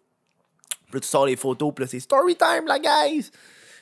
puis 0.92 1.02
tu 1.02 1.08
sors 1.08 1.26
les 1.26 1.36
photos, 1.36 1.74
puis 1.74 1.84
là, 1.84 1.88
c'est 1.90 2.00
story 2.00 2.36
time, 2.36 2.66
la 2.68 2.80
guys! 2.80 3.32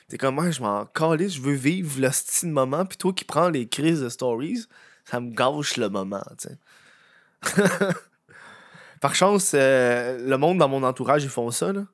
T'es 0.08 0.18
comme, 0.18 0.34
moi, 0.34 0.50
je 0.50 0.60
m'en 0.60 0.84
calisse, 0.86 1.34
je 1.34 1.40
veux 1.40 1.54
vivre 1.54 2.00
le 2.00 2.10
style 2.10 2.50
moment, 2.50 2.84
puis 2.84 2.98
toi 2.98 3.12
qui 3.12 3.24
prends 3.24 3.48
les 3.48 3.66
crises 3.66 4.00
de 4.00 4.08
stories, 4.08 4.66
ça 5.04 5.20
me 5.20 5.30
gâche 5.30 5.76
le 5.76 5.88
moment, 5.88 6.22
tu 6.38 6.48
sais. 6.48 6.58
Par 9.00 9.14
chance, 9.14 9.52
euh, 9.54 10.18
le 10.28 10.36
monde 10.36 10.58
dans 10.58 10.68
mon 10.68 10.82
entourage, 10.84 11.24
ils 11.24 11.30
font 11.30 11.50
ça, 11.50 11.72
là. 11.72 11.84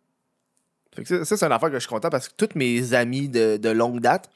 Ça, 1.04 1.25
c'est 1.25 1.42
une 1.42 1.52
affaire 1.52 1.68
que 1.68 1.76
je 1.76 1.80
suis 1.80 1.88
content 1.88 2.11
parce 2.11 2.28
que 2.28 2.35
tous 2.35 2.57
mes 2.57 2.95
amis 2.95 3.28
de, 3.28 3.68
longue 3.71 4.00
date, 4.00 4.30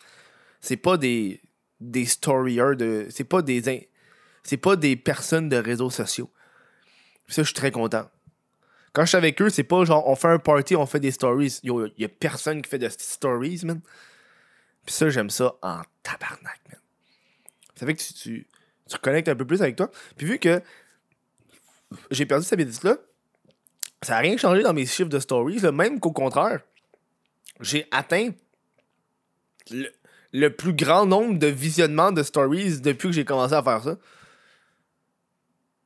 c'est 0.61 0.76
pas 0.76 0.97
des, 0.97 1.40
des 1.80 2.04
storyers, 2.04 2.76
de, 2.76 3.06
c'est 3.11 3.25
pas 3.25 3.42
des, 3.42 3.88
c'est 4.42 4.56
pas 4.56 4.76
des 4.76 4.97
personnes 4.97 5.49
de 5.49 5.56
réseaux 5.56 5.90
sociaux. 5.90 6.30
ça, 7.28 7.42
je 7.42 7.49
suis 7.49 7.54
très 7.54 7.71
content. 7.71 8.09
Quand 8.92 9.02
je 9.02 9.09
suis 9.09 9.16
avec 9.16 9.40
eux, 9.40 9.49
c'est 9.49 9.64
pas 9.64 9.85
genre 9.85 10.06
on 10.06 10.14
fait 10.16 10.28
un 10.28 10.38
party, 10.38 10.76
on 10.76 10.85
fait 10.85 11.00
des 11.00 11.11
stories. 11.11 11.61
Yo, 11.62 11.87
y 11.97 12.04
a 12.04 12.09
personne 12.09 12.61
qui 12.61 12.68
fait 12.68 12.78
de 12.78 12.88
stories, 12.90 13.62
man. 13.64 13.80
Puis 14.85 14.94
ça, 14.94 15.09
j'aime 15.09 15.30
ça 15.30 15.54
en 15.62 15.80
tabarnak, 16.02 16.61
man. 16.68 16.78
Ça 17.75 17.87
fait 17.87 17.94
que 17.94 18.02
tu, 18.02 18.12
tu, 18.12 18.47
tu 18.88 18.97
reconnectes 18.97 19.28
un 19.28 19.35
peu 19.35 19.47
plus 19.47 19.62
avec 19.62 19.76
toi. 19.76 19.90
Puis 20.16 20.26
vu 20.26 20.38
que 20.38 20.61
j'ai 22.11 22.26
perdu 22.26 22.44
cette 22.44 22.52
habitude-là, 22.61 22.99
ça 24.02 24.14
n'a 24.14 24.18
rien 24.18 24.37
changé 24.37 24.62
dans 24.62 24.73
mes 24.73 24.87
chiffres 24.87 25.09
de 25.09 25.20
stories, 25.20 25.61
même 25.72 26.00
qu'au 26.00 26.12
contraire, 26.12 26.61
j'ai 27.61 27.87
atteint 27.90 28.31
le, 30.33 30.48
plus 30.50 30.72
grand 30.72 31.07
nombre 31.07 31.38
de 31.38 31.46
visionnements 31.46 32.12
de 32.12 32.22
stories 32.22 32.81
depuis 32.81 33.09
que 33.09 33.14
j'ai 33.14 33.24
commencé 33.24 33.55
à 33.55 33.62
faire 33.62 33.83
ça. 33.83 33.96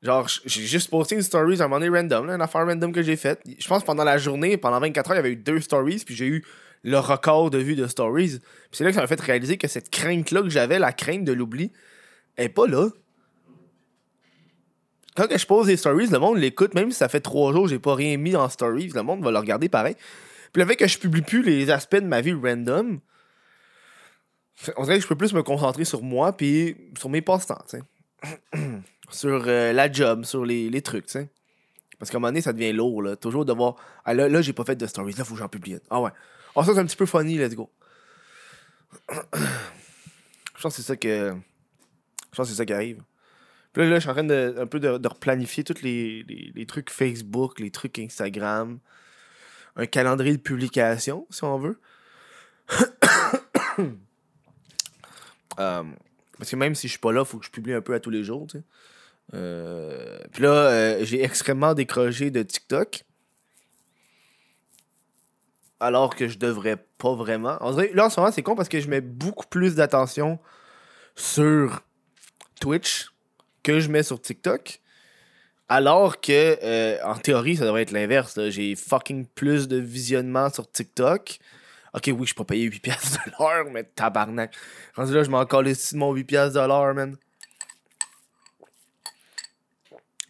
Genre, 0.02 0.28
j'ai 0.44 0.62
juste 0.62 0.88
posté 0.88 1.16
une 1.16 1.22
story 1.22 1.60
à 1.60 1.64
un 1.64 1.68
moment 1.68 1.80
donné 1.80 1.98
random, 1.98 2.30
une 2.30 2.40
affaire 2.40 2.64
random 2.64 2.92
que 2.92 3.02
j'ai 3.02 3.16
faite. 3.16 3.42
Je 3.58 3.66
pense 3.66 3.82
que 3.82 3.86
pendant 3.86 4.04
la 4.04 4.18
journée, 4.18 4.56
pendant 4.56 4.78
24 4.78 5.10
heures, 5.10 5.16
il 5.16 5.18
y 5.18 5.20
avait 5.20 5.32
eu 5.32 5.36
deux 5.36 5.60
stories, 5.60 6.02
puis 6.04 6.14
j'ai 6.14 6.26
eu 6.26 6.44
le 6.84 6.98
record 6.98 7.50
de 7.50 7.58
vues 7.58 7.74
de 7.74 7.86
stories. 7.86 8.38
Puis 8.38 8.70
c'est 8.72 8.84
là 8.84 8.90
que 8.90 8.94
ça 8.94 9.00
m'a 9.00 9.06
fait 9.08 9.20
réaliser 9.20 9.58
que 9.58 9.68
cette 9.68 9.90
crainte-là 9.90 10.42
que 10.42 10.48
j'avais, 10.48 10.78
la 10.78 10.92
crainte 10.92 11.24
de 11.24 11.32
l'oubli, 11.32 11.72
est 12.36 12.48
pas 12.48 12.66
là. 12.66 12.88
Quand 15.16 15.26
je 15.34 15.46
pose 15.46 15.66
des 15.66 15.76
stories, 15.76 16.06
le 16.08 16.18
monde 16.18 16.38
l'écoute, 16.38 16.74
même 16.74 16.90
si 16.90 16.98
ça 16.98 17.08
fait 17.08 17.20
trois 17.20 17.52
jours 17.52 17.64
que 17.64 17.70
j'ai 17.70 17.78
pas 17.78 17.94
rien 17.94 18.16
mis 18.16 18.36
en 18.36 18.48
stories, 18.48 18.90
le 18.94 19.02
monde 19.02 19.22
va 19.24 19.30
le 19.30 19.38
regarder 19.38 19.68
pareil. 19.68 19.96
Puis 20.52 20.62
le 20.62 20.68
fait 20.68 20.76
que 20.76 20.86
je 20.86 20.98
publie 20.98 21.22
plus 21.22 21.42
les 21.42 21.70
aspects 21.70 21.96
de 21.96 22.06
ma 22.06 22.20
vie 22.20 22.32
random, 22.32 23.00
on 24.76 24.82
dirait 24.84 24.96
que 24.96 25.02
je 25.02 25.08
peux 25.08 25.16
plus 25.16 25.32
me 25.32 25.42
concentrer 25.42 25.84
sur 25.84 26.02
moi 26.02 26.36
puis 26.36 26.76
sur 26.98 27.08
mes 27.08 27.22
passe-temps, 27.22 27.64
sur 29.10 29.44
euh, 29.46 29.72
la 29.72 29.90
job, 29.90 30.24
sur 30.24 30.44
les, 30.44 30.82
trucs, 30.82 31.06
tu 31.06 31.12
sais. 31.12 31.30
Parce 31.98 32.10
qu'à 32.10 32.18
un 32.18 32.20
moment 32.20 32.28
donné, 32.28 32.42
ça 32.42 32.52
devient 32.52 32.72
lourd, 32.72 33.02
là. 33.02 33.16
Toujours 33.16 33.46
de 33.46 33.52
voir. 33.52 33.76
Ah 34.04 34.12
là, 34.12 34.28
là 34.28 34.42
j'ai 34.42 34.52
pas 34.52 34.64
fait 34.64 34.76
de 34.76 34.86
stories, 34.86 35.14
là, 35.14 35.24
faut 35.24 35.34
que 35.34 35.40
j'en 35.40 35.48
publie. 35.48 35.78
Ah 35.88 36.00
ouais. 36.00 36.10
Ah, 36.54 36.64
ça, 36.64 36.74
c'est 36.74 36.80
un 36.80 36.86
petit 36.86 36.96
peu 36.96 37.06
funny, 37.06 37.38
let's 37.38 37.54
go. 37.54 37.70
je 39.10 40.62
pense 40.62 40.76
que 40.76 40.82
c'est 40.82 40.86
ça 40.86 40.96
que. 40.96 41.34
Je 42.32 42.36
pense 42.36 42.48
que 42.48 42.52
c'est 42.52 42.58
ça 42.58 42.66
qui 42.66 42.72
arrive. 42.72 43.02
Là, 43.76 43.84
là 43.84 43.96
je 43.96 44.00
suis 44.00 44.10
en 44.10 44.14
train 44.14 44.24
de, 44.24 44.54
un 44.58 44.66
peu 44.66 44.80
de, 44.80 45.08
replanifier 45.08 45.64
tous 45.64 45.82
les, 45.82 46.24
les, 46.54 46.66
trucs 46.66 46.90
Facebook, 46.90 47.60
les 47.60 47.70
trucs 47.70 47.98
Instagram, 47.98 48.78
un 49.76 49.86
calendrier 49.86 50.36
de 50.36 50.42
publication, 50.42 51.26
si 51.30 51.44
on 51.44 51.58
veut. 51.58 51.80
Euh, 55.58 55.82
parce 56.36 56.50
que 56.50 56.56
même 56.56 56.74
si 56.74 56.86
je 56.86 56.92
suis 56.92 57.00
pas 57.00 57.12
là, 57.12 57.22
il 57.22 57.26
faut 57.26 57.38
que 57.38 57.46
je 57.46 57.50
publie 57.50 57.72
un 57.72 57.80
peu 57.80 57.94
à 57.94 58.00
tous 58.00 58.10
les 58.10 58.22
jours, 58.22 58.46
tu 58.46 58.58
sais. 58.58 58.64
Euh, 59.34 60.18
puis 60.32 60.42
là, 60.42 60.50
euh, 60.50 60.98
j'ai 61.04 61.22
extrêmement 61.22 61.74
décroché 61.74 62.30
de 62.30 62.42
TikTok. 62.42 63.04
Alors 65.80 66.14
que 66.14 66.28
je 66.28 66.38
devrais 66.38 66.76
pas 66.98 67.14
vraiment. 67.14 67.58
là, 67.94 68.06
en 68.06 68.10
ce 68.10 68.20
moment, 68.20 68.32
c'est 68.32 68.42
con 68.42 68.54
parce 68.54 68.68
que 68.68 68.80
je 68.80 68.88
mets 68.88 69.00
beaucoup 69.00 69.46
plus 69.46 69.74
d'attention 69.74 70.38
sur 71.14 71.82
Twitch 72.60 73.10
que 73.66 73.80
je 73.80 73.90
mets 73.90 74.04
sur 74.04 74.20
TikTok. 74.20 74.80
Alors 75.68 76.20
que, 76.20 76.56
euh, 76.62 76.98
en 77.02 77.16
théorie, 77.16 77.56
ça 77.56 77.64
devrait 77.64 77.82
être 77.82 77.90
l'inverse. 77.90 78.38
J'ai 78.50 78.76
fucking 78.76 79.26
plus 79.26 79.66
de 79.66 79.76
visionnement 79.76 80.48
sur 80.50 80.70
TikTok. 80.70 81.40
Ok, 81.92 82.12
oui, 82.16 82.26
je 82.26 82.34
peux 82.36 82.44
payer 82.44 82.68
8$ 82.70 82.80
de 82.84 83.32
l'heure, 83.40 83.64
mais 83.72 83.82
tabarnak. 83.82 84.54
Rendu 84.94 85.12
là, 85.14 85.24
je 85.24 85.30
m'en 85.30 85.44
colle 85.46 85.66
ici 85.66 85.94
de 85.94 85.98
mon 85.98 86.14
8$ 86.14 86.52
de 86.52 86.92
man. 86.92 87.16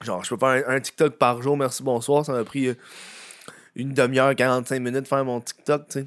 Genre, 0.02 0.24
je 0.24 0.34
peux 0.34 0.38
faire 0.38 0.70
un, 0.70 0.80
TikTok 0.80 1.18
par 1.18 1.42
jour, 1.42 1.58
merci, 1.58 1.82
bonsoir. 1.82 2.24
Ça 2.24 2.32
m'a 2.32 2.44
pris 2.44 2.68
euh, 2.68 2.74
une 3.74 3.92
demi-heure, 3.92 4.34
45 4.34 4.80
minutes 4.80 5.02
de 5.02 5.08
faire 5.08 5.24
mon 5.26 5.42
TikTok, 5.42 5.88
tu 5.88 6.00
sais. 6.00 6.06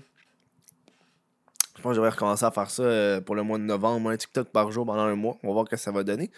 Je 1.80 1.84
pense 1.84 1.92
que 1.92 1.96
j'aurais 1.96 2.10
recommencer 2.10 2.44
à 2.44 2.52
faire 2.52 2.70
ça 2.70 2.84
euh, 2.84 3.22
pour 3.22 3.36
le 3.36 3.44
mois 3.44 3.58
de 3.58 3.64
novembre, 3.64 4.10
un 4.10 4.18
TikTok 4.18 4.50
par 4.50 4.70
jour 4.70 4.86
pendant 4.86 5.04
un 5.04 5.16
mois. 5.16 5.38
On 5.44 5.48
va 5.48 5.54
voir 5.54 5.66
ce 5.66 5.72
que 5.72 5.78
ça 5.78 5.92
va 5.92 6.04
donner. 6.04 6.30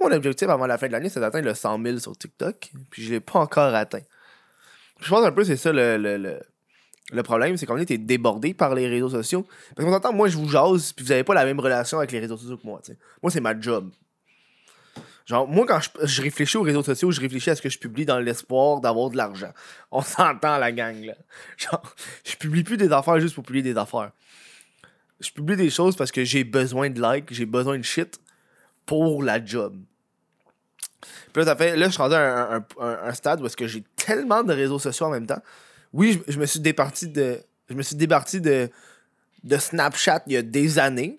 mon 0.00 0.10
objectif 0.10 0.48
avant 0.48 0.66
la 0.66 0.76
fin 0.76 0.88
de 0.88 0.92
l'année, 0.92 1.08
c'est 1.08 1.20
d'atteindre 1.20 1.46
le 1.46 1.54
100 1.54 1.80
000 1.80 1.98
sur 1.98 2.18
TikTok. 2.18 2.72
Puis 2.90 3.04
je 3.04 3.12
l'ai 3.12 3.20
pas 3.20 3.38
encore 3.38 3.72
atteint. 3.72 4.00
je 5.00 5.08
pense 5.08 5.24
un 5.24 5.30
peu 5.30 5.44
c'est 5.44 5.56
ça 5.56 5.70
le, 5.70 5.98
le, 5.98 6.40
le, 7.12 7.22
problème, 7.22 7.56
c'est 7.56 7.64
qu'on 7.64 7.76
était 7.76 7.96
débordé 7.96 8.54
par 8.54 8.74
les 8.74 8.88
réseaux 8.88 9.08
sociaux. 9.08 9.46
Parce 9.76 9.88
qu'on 9.88 9.94
entend, 9.94 10.12
moi 10.12 10.26
je 10.26 10.36
vous 10.36 10.48
jase, 10.48 10.92
puis 10.92 11.04
vous 11.04 11.12
avez 11.12 11.22
pas 11.22 11.34
la 11.34 11.44
même 11.44 11.60
relation 11.60 11.98
avec 11.98 12.10
les 12.10 12.18
réseaux 12.18 12.36
sociaux 12.36 12.56
que 12.56 12.66
moi. 12.66 12.80
Moi, 13.22 13.30
c'est 13.30 13.40
ma 13.40 13.58
job. 13.58 13.92
Genre, 15.26 15.46
moi, 15.46 15.64
quand 15.64 15.78
je, 16.02 16.22
réfléchis 16.22 16.56
aux 16.56 16.62
réseaux 16.62 16.82
sociaux, 16.82 17.12
je 17.12 17.20
réfléchis 17.20 17.50
à 17.50 17.54
ce 17.54 17.62
que 17.62 17.68
je 17.68 17.78
publie 17.78 18.06
dans 18.06 18.18
l'espoir 18.18 18.80
d'avoir 18.80 19.10
de 19.10 19.16
l'argent. 19.16 19.52
On 19.92 20.00
s'entend, 20.00 20.56
la 20.58 20.72
gang, 20.72 21.04
là. 21.04 21.14
Genre, 21.58 21.94
je 22.24 22.34
publie 22.34 22.64
plus 22.64 22.78
des 22.78 22.90
affaires 22.90 23.20
juste 23.20 23.36
pour 23.36 23.44
publier 23.44 23.62
des 23.62 23.78
affaires. 23.78 24.10
Je 25.20 25.30
publie 25.30 25.56
des 25.56 25.70
choses 25.70 25.96
parce 25.96 26.12
que 26.12 26.24
j'ai 26.24 26.44
besoin 26.44 26.90
de 26.90 27.00
likes, 27.00 27.32
j'ai 27.32 27.46
besoin 27.46 27.78
de 27.78 27.82
shit 27.82 28.20
pour 28.86 29.22
la 29.22 29.44
job. 29.44 29.76
Puis 31.32 31.44
là, 31.44 31.56
fait, 31.56 31.76
là 31.76 31.86
je 31.86 31.92
suis 31.92 32.02
rendu 32.02 32.14
à 32.14 32.60
un, 32.80 33.14
stade 33.14 33.40
où 33.40 33.46
est-ce 33.46 33.56
que 33.56 33.66
j'ai 33.66 33.84
tellement 33.96 34.42
de 34.42 34.52
réseaux 34.52 34.78
sociaux 34.78 35.06
en 35.06 35.10
même 35.10 35.26
temps. 35.26 35.42
Oui, 35.92 36.22
je, 36.28 36.38
me 36.38 36.46
suis 36.46 36.60
départi 36.60 37.08
de. 37.08 37.40
Je 37.68 37.74
me 37.74 37.82
suis 37.82 37.96
départi 37.96 38.40
de, 38.40 38.70
de 39.44 39.56
Snapchat 39.56 40.22
il 40.26 40.32
y 40.32 40.36
a 40.36 40.42
des 40.42 40.78
années. 40.78 41.18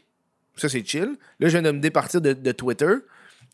Ça, 0.55 0.67
c'est 0.67 0.85
chill. 0.85 1.15
Là, 1.39 1.47
je 1.47 1.57
viens 1.57 1.62
de 1.62 1.71
me 1.71 1.79
départir 1.79 2.21
de, 2.21 2.51
Twitter. 2.51 2.93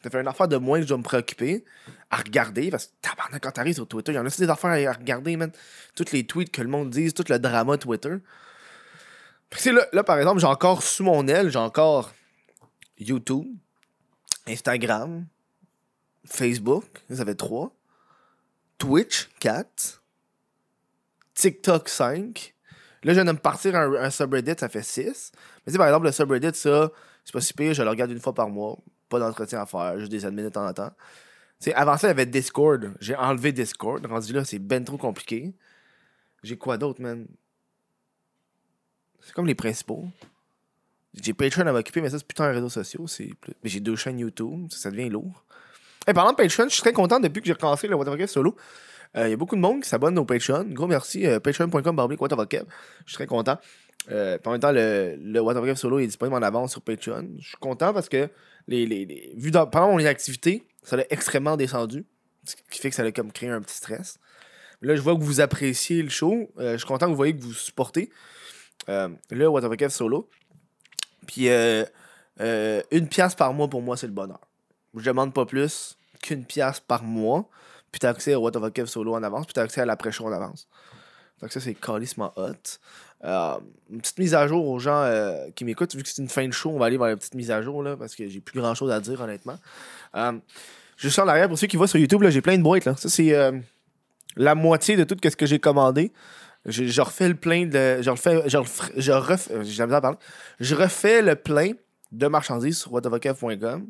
Ça 0.04 0.10
fait 0.10 0.22
une 0.22 0.28
affaire 0.28 0.48
de 0.48 0.58
moins 0.58 0.80
que 0.80 0.84
je 0.84 0.88
dois 0.88 0.98
me 0.98 1.04
préoccuper 1.04 1.64
à 2.10 2.18
regarder. 2.18 2.70
Parce 2.72 2.88
que 2.88 2.92
tabarnak, 3.02 3.44
quand 3.44 3.52
t'arrives 3.52 3.76
sur 3.76 3.88
Twitter, 3.88 4.12
il 4.12 4.16
y 4.16 4.20
en 4.20 4.24
a 4.24 4.28
aussi 4.28 4.42
des 4.42 4.50
affaires 4.50 4.72
à 4.72 4.94
regarder, 4.94 5.38
man? 5.38 5.52
Toutes 5.96 6.12
les 6.12 6.26
tweets 6.26 6.52
que 6.52 6.62
le 6.62 6.68
monde 6.68 6.90
dit, 6.90 7.14
tout 7.14 7.24
le 7.30 7.38
drama 7.38 7.78
Twitter. 7.78 8.16
Là, 9.66 9.88
là, 9.94 10.04
par 10.04 10.18
exemple, 10.18 10.40
j'ai 10.40 10.48
encore 10.48 10.84
sous 10.84 11.04
mon 11.04 11.28
aile, 11.28 11.50
j'ai 11.50 11.60
encore 11.60 12.12
YouTube, 12.98 13.48
Instagram, 14.48 15.26
Facebook, 16.26 16.86
ça 17.12 17.26
fait 17.26 17.36
3. 17.36 17.72
Twitch, 18.78 19.30
4. 19.40 20.02
TikTok, 21.34 21.90
5. 21.90 22.54
Là, 23.04 23.14
je 23.14 23.18
viens 23.20 23.26
de 23.26 23.32
me 23.32 23.38
partir 23.38 23.76
un, 23.76 24.10
subreddit, 24.10 24.54
ça 24.58 24.70
fait 24.70 24.84
6. 24.84 25.32
Mais 25.66 25.72
tu 25.72 25.78
par 25.78 25.88
exemple, 25.88 26.06
le 26.06 26.12
subreddit, 26.12 26.54
ça, 26.54 26.92
c'est 27.24 27.34
pas 27.34 27.42
si 27.42 27.54
pire, 27.54 27.74
je 27.74 27.84
le 27.84 27.90
regarde 27.90 28.12
une 28.12 28.20
fois 28.20 28.34
par 28.34 28.50
mois. 28.50 28.78
Pas 29.10 29.20
d'entretien 29.20 29.62
à 29.62 29.66
faire, 29.66 30.00
juste 30.00 30.12
des 30.12 30.26
admins 30.26 30.44
de 30.44 30.50
temps 30.50 30.68
en 30.68 30.74
temps. 30.74 30.92
Tu 31.60 31.66
sais, 31.66 31.74
avant 31.74 31.98
ça, 31.98 32.08
il 32.08 32.10
y 32.10 32.12
avait 32.12 32.26
Discord. 32.26 32.96
J'ai 33.00 33.16
enlevé 33.16 33.52
Discord. 33.52 34.06
Rendu 34.06 34.34
là, 34.34 34.44
c'est 34.44 34.60
ben 34.60 34.84
trop 34.84 34.98
compliqué. 34.98 35.54
J'ai 36.44 36.58
quoi 36.58 36.78
d'autre, 36.78 37.02
man? 37.02 37.28
C'est 39.26 39.34
comme 39.34 39.48
les 39.48 39.56
principaux. 39.56 40.06
J'ai 41.20 41.34
Patreon 41.34 41.66
à 41.66 41.72
m'occuper, 41.72 42.02
mais 42.02 42.10
ça, 42.10 42.20
c'est 42.20 42.28
putain 42.28 42.46
un 42.46 42.52
réseau 42.52 42.70
social. 42.70 43.04
C'est. 43.08 43.32
Mais 43.64 43.70
j'ai 43.70 43.80
deux 43.80 43.96
chaînes 43.96 44.20
YouTube, 44.20 44.68
ça, 44.70 44.92
devient 44.92 45.10
lourd. 45.10 45.44
Et 46.08 46.14
parlant 46.14 46.32
de 46.32 46.38
Patreon, 46.38 46.66
je 46.66 46.74
suis 46.74 46.82
très 46.82 46.94
content 46.94 47.20
depuis 47.20 47.42
que 47.42 47.48
j'ai 47.48 47.54
recommencé 47.54 47.88
le 47.88 47.96
What 47.96 48.28
solo. 48.28 48.56
Il 49.16 49.30
y 49.30 49.34
a 49.34 49.38
beaucoup 49.38 49.56
de 49.56 49.62
monde 49.62 49.82
qui 49.82 49.90
s'abonne 49.90 50.20
au 50.20 50.26
Patreon. 50.26 50.66
Gros 50.70 50.88
merci. 50.88 51.26
Euh, 51.26 51.40
Patreon.com 51.40 51.98
Fuck 51.98 52.52
Je 52.52 52.58
suis 53.08 53.16
très 53.16 53.26
content. 53.26 53.58
Euh, 54.12 54.38
en 54.46 54.52
même 54.52 54.60
temps, 54.60 54.74
le, 54.74 55.16
le 55.18 55.76
solo 55.76 56.00
est 56.00 56.06
disponible 56.06 56.36
en 56.36 56.42
avance 56.42 56.74
sur 56.74 56.82
Patreon. 56.82 57.30
Je 57.40 57.48
suis 57.48 57.58
content 57.58 57.94
parce 57.94 58.10
que, 58.10 58.30
les, 58.68 58.86
les, 58.86 59.34
vu 59.38 59.52
pendant 59.52 59.94
mon 59.94 60.06
activité, 60.06 60.68
ça 60.84 60.98
l'a 60.98 61.06
extrêmement 61.10 61.56
descendu. 61.56 62.06
Ce 62.44 62.56
qui 62.70 62.80
fait 62.80 62.90
que 62.90 62.96
ça 62.96 63.04
a 63.04 63.12
comme 63.12 63.32
créé 63.32 63.50
un 63.50 63.62
petit 63.62 63.78
stress. 63.78 64.20
Là, 64.82 64.96
je 64.96 65.02
vois 65.02 65.16
que 65.16 65.24
vous 65.24 65.40
appréciez 65.40 66.04
le 66.04 66.10
show. 66.10 66.52
Euh, 66.60 66.74
je 66.74 66.78
suis 66.78 66.88
content 66.88 67.06
que 67.06 67.12
vous 67.12 67.18
voyez 67.18 67.36
que 67.36 67.42
vous 67.42 67.54
supportez 67.54 68.12
euh, 68.90 69.10
le 69.32 69.48
What 69.48 69.62
the 69.62 69.70
Fuck 69.70 69.92
solo. 69.92 70.30
Puis, 71.28 71.50
euh, 71.50 71.86
euh, 72.42 72.82
une 72.92 73.08
pièce 73.08 73.36
par 73.36 73.54
mois, 73.54 73.68
pour 73.68 73.82
moi, 73.82 73.98
c'est 73.98 74.08
le 74.08 74.14
bonheur. 74.14 74.42
Je 74.96 75.04
demande 75.04 75.34
pas 75.34 75.46
plus 75.46 75.98
qu'une 76.22 76.46
pièce 76.46 76.80
par 76.80 77.04
mois. 77.04 77.50
Puis 77.92 78.00
t'as 78.00 78.10
accès 78.10 78.36
au 78.36 78.42
What 78.42 78.52
solo 78.88 79.16
en 79.16 79.24
avance. 79.24 79.46
Puis 79.46 79.54
t'as 79.54 79.64
accès 79.64 79.82
à 79.82 79.86
l'après-show 79.86 80.26
en 80.26 80.32
avance. 80.32 80.68
Donc 81.42 81.52
ça, 81.52 81.60
c'est 81.60 81.74
calissement 81.74 82.34
hot. 82.36 82.52
Euh, 83.24 83.58
une 83.90 84.02
petite 84.02 84.20
mise 84.20 84.36
à 84.36 84.48
jour 84.48 84.68
aux 84.68 84.80
gens 84.80 85.02
euh, 85.02 85.48
qui 85.56 85.66
m'écoutent. 85.66 85.96
Vu 85.96 86.04
que 86.04 86.10
c'est 86.10 86.22
une 86.22 86.30
fin 86.30 86.48
de 86.48 86.52
show, 86.52 86.72
on 86.72 86.80
va 86.80 86.86
aller 86.86 86.98
vers 86.98 87.08
la 87.08 87.18
petite 87.18 87.36
mise 87.36 87.52
à 87.52 87.62
jour 87.62 87.82
là, 87.82 87.98
parce 87.98 88.16
que 88.16 88.28
j'ai 88.28 88.40
plus 88.40 88.60
grand 88.60 88.76
chose 88.76 88.92
à 88.92 89.00
dire 89.00 89.20
honnêtement. 89.20 89.58
Euh, 90.16 90.34
juste 90.98 91.18
en 91.20 91.28
arrière, 91.28 91.48
pour 91.48 91.58
ceux 91.58 91.68
qui 91.68 91.78
voient 91.78 91.88
sur 91.88 92.00
YouTube, 92.00 92.22
là, 92.22 92.30
j'ai 92.30 92.42
plein 92.42 92.58
de 92.58 92.64
boîtes. 92.64 92.86
Là. 92.86 92.96
Ça, 92.96 93.10
c'est 93.10 93.34
euh, 93.34 93.52
la 94.36 94.56
moitié 94.56 94.96
de 94.96 95.04
tout 95.04 95.18
ce 95.24 95.36
que 95.36 95.46
j'ai 95.46 95.60
commandé. 95.60 96.12
Je, 96.66 97.02
refais 97.02 97.30
le 97.30 97.36
plein 97.36 97.66
de. 97.66 98.02
Je 98.02 98.10
refais. 98.10 98.44
Je 98.48 98.58
refais. 98.58 98.92
Je 98.98 99.12
refais. 99.12 99.54
euh. 99.54 100.14
Je 100.60 100.76
refais 100.76 101.22
le 101.22 101.36
plein 101.36 101.72
de 102.12 102.28
marchandises 102.28 102.80
sur 102.80 102.94
whatavocav.com. 102.94 103.88